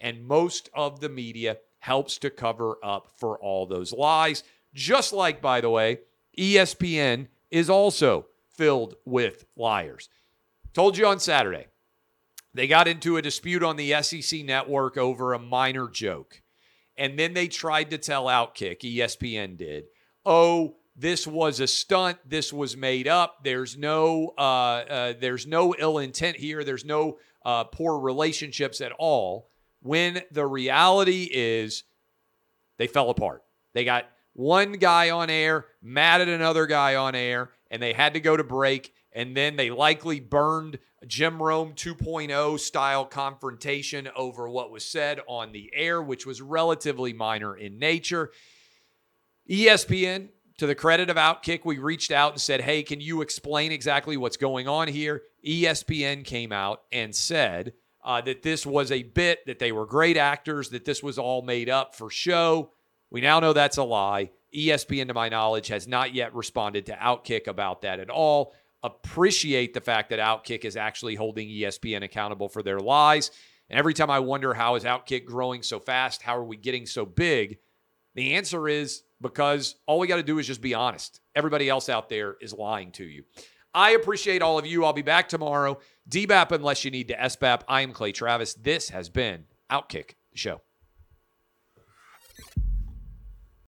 And 0.00 0.24
most 0.26 0.70
of 0.74 1.00
the 1.00 1.08
media 1.08 1.58
helps 1.80 2.18
to 2.18 2.30
cover 2.30 2.76
up 2.82 3.08
for 3.16 3.38
all 3.38 3.66
those 3.66 3.92
lies. 3.92 4.42
Just 4.72 5.12
like, 5.12 5.40
by 5.40 5.60
the 5.60 5.70
way, 5.70 6.00
ESPN 6.38 7.28
is 7.50 7.70
also 7.70 8.26
filled 8.56 8.96
with 9.04 9.44
liars. 9.56 10.08
Told 10.72 10.96
you 10.96 11.06
on 11.06 11.20
Saturday, 11.20 11.66
they 12.52 12.66
got 12.66 12.88
into 12.88 13.16
a 13.16 13.22
dispute 13.22 13.62
on 13.62 13.76
the 13.76 14.02
SEC 14.02 14.44
network 14.44 14.96
over 14.96 15.32
a 15.32 15.38
minor 15.38 15.88
joke. 15.88 16.40
And 16.96 17.18
then 17.18 17.34
they 17.34 17.48
tried 17.48 17.90
to 17.90 17.98
tell 17.98 18.26
Outkick, 18.26 18.80
ESPN 18.80 19.56
did, 19.56 19.84
oh, 20.24 20.76
this 20.96 21.26
was 21.26 21.58
a 21.58 21.66
stunt. 21.66 22.18
This 22.24 22.52
was 22.52 22.76
made 22.76 23.08
up. 23.08 23.42
There's 23.42 23.76
no 23.76 24.32
uh, 24.38 24.40
uh, 24.40 25.14
there's 25.20 25.46
no 25.46 25.74
ill 25.76 25.98
intent 25.98 26.36
here. 26.36 26.62
There's 26.62 26.84
no 26.84 27.18
uh, 27.44 27.64
poor 27.64 27.98
relationships 27.98 28.80
at 28.80 28.92
all. 28.92 29.50
When 29.82 30.22
the 30.30 30.46
reality 30.46 31.28
is 31.32 31.82
they 32.78 32.86
fell 32.86 33.10
apart. 33.10 33.42
They 33.72 33.84
got 33.84 34.06
one 34.32 34.72
guy 34.72 35.10
on 35.10 35.30
air 35.30 35.66
mad 35.82 36.20
at 36.20 36.28
another 36.28 36.66
guy 36.66 36.96
on 36.96 37.14
air 37.14 37.50
and 37.70 37.82
they 37.82 37.92
had 37.92 38.14
to 38.14 38.20
go 38.20 38.36
to 38.36 38.44
break 38.44 38.93
and 39.14 39.36
then 39.36 39.56
they 39.56 39.70
likely 39.70 40.20
burned 40.20 40.78
Jim 41.06 41.42
Rome 41.42 41.72
2.0 41.74 42.58
style 42.58 43.04
confrontation 43.04 44.08
over 44.16 44.48
what 44.48 44.70
was 44.70 44.84
said 44.84 45.20
on 45.28 45.52
the 45.52 45.70
air, 45.74 46.02
which 46.02 46.26
was 46.26 46.42
relatively 46.42 47.12
minor 47.12 47.56
in 47.56 47.78
nature. 47.78 48.32
ESPN 49.48 50.30
to 50.58 50.66
the 50.66 50.74
credit 50.74 51.10
of 51.10 51.16
Outkick, 51.16 51.64
we 51.64 51.78
reached 51.78 52.10
out 52.10 52.32
and 52.32 52.40
said, 52.40 52.60
Hey, 52.60 52.82
can 52.82 53.00
you 53.00 53.22
explain 53.22 53.72
exactly 53.72 54.16
what's 54.16 54.36
going 54.36 54.68
on 54.68 54.88
here? 54.88 55.22
ESPN 55.46 56.24
came 56.24 56.52
out 56.52 56.82
and 56.92 57.14
said 57.14 57.74
uh, 58.04 58.20
that 58.22 58.42
this 58.42 58.64
was 58.64 58.92
a 58.92 59.02
bit, 59.02 59.46
that 59.46 59.58
they 59.58 59.72
were 59.72 59.86
great 59.86 60.16
actors, 60.16 60.70
that 60.70 60.84
this 60.84 61.02
was 61.02 61.18
all 61.18 61.42
made 61.42 61.68
up 61.68 61.94
for 61.94 62.10
show. 62.10 62.70
We 63.10 63.20
now 63.20 63.40
know 63.40 63.52
that's 63.52 63.76
a 63.76 63.82
lie. 63.82 64.30
ESPN, 64.54 65.08
to 65.08 65.14
my 65.14 65.28
knowledge, 65.28 65.68
has 65.68 65.88
not 65.88 66.14
yet 66.14 66.34
responded 66.34 66.86
to 66.86 66.94
Outkick 66.94 67.48
about 67.48 67.82
that 67.82 67.98
at 67.98 68.10
all. 68.10 68.54
Appreciate 68.84 69.72
the 69.72 69.80
fact 69.80 70.10
that 70.10 70.18
Outkick 70.18 70.64
is 70.64 70.76
actually 70.76 71.14
holding 71.14 71.48
ESPN 71.48 72.04
accountable 72.04 72.50
for 72.50 72.62
their 72.62 72.78
lies. 72.78 73.30
And 73.70 73.78
every 73.78 73.94
time 73.94 74.10
I 74.10 74.18
wonder 74.18 74.52
how 74.52 74.74
is 74.74 74.84
Outkick 74.84 75.24
growing 75.24 75.62
so 75.62 75.80
fast? 75.80 76.20
How 76.20 76.36
are 76.36 76.44
we 76.44 76.58
getting 76.58 76.84
so 76.84 77.06
big? 77.06 77.58
The 78.14 78.34
answer 78.34 78.68
is 78.68 79.02
because 79.22 79.76
all 79.86 79.98
we 79.98 80.06
got 80.06 80.16
to 80.16 80.22
do 80.22 80.38
is 80.38 80.46
just 80.46 80.60
be 80.60 80.74
honest. 80.74 81.20
Everybody 81.34 81.68
else 81.68 81.88
out 81.88 82.10
there 82.10 82.36
is 82.42 82.52
lying 82.52 82.92
to 82.92 83.04
you. 83.04 83.24
I 83.72 83.92
appreciate 83.92 84.42
all 84.42 84.58
of 84.58 84.66
you. 84.66 84.84
I'll 84.84 84.92
be 84.92 85.02
back 85.02 85.28
tomorrow. 85.28 85.78
DBAP 86.08 86.52
unless 86.52 86.84
you 86.84 86.90
need 86.90 87.08
to 87.08 87.16
SBAP. 87.16 87.62
I 87.66 87.80
am 87.80 87.92
Clay 87.92 88.12
Travis. 88.12 88.52
This 88.52 88.90
has 88.90 89.08
been 89.08 89.44
Outkick 89.72 90.10
the 90.30 90.38
Show. 90.38 90.60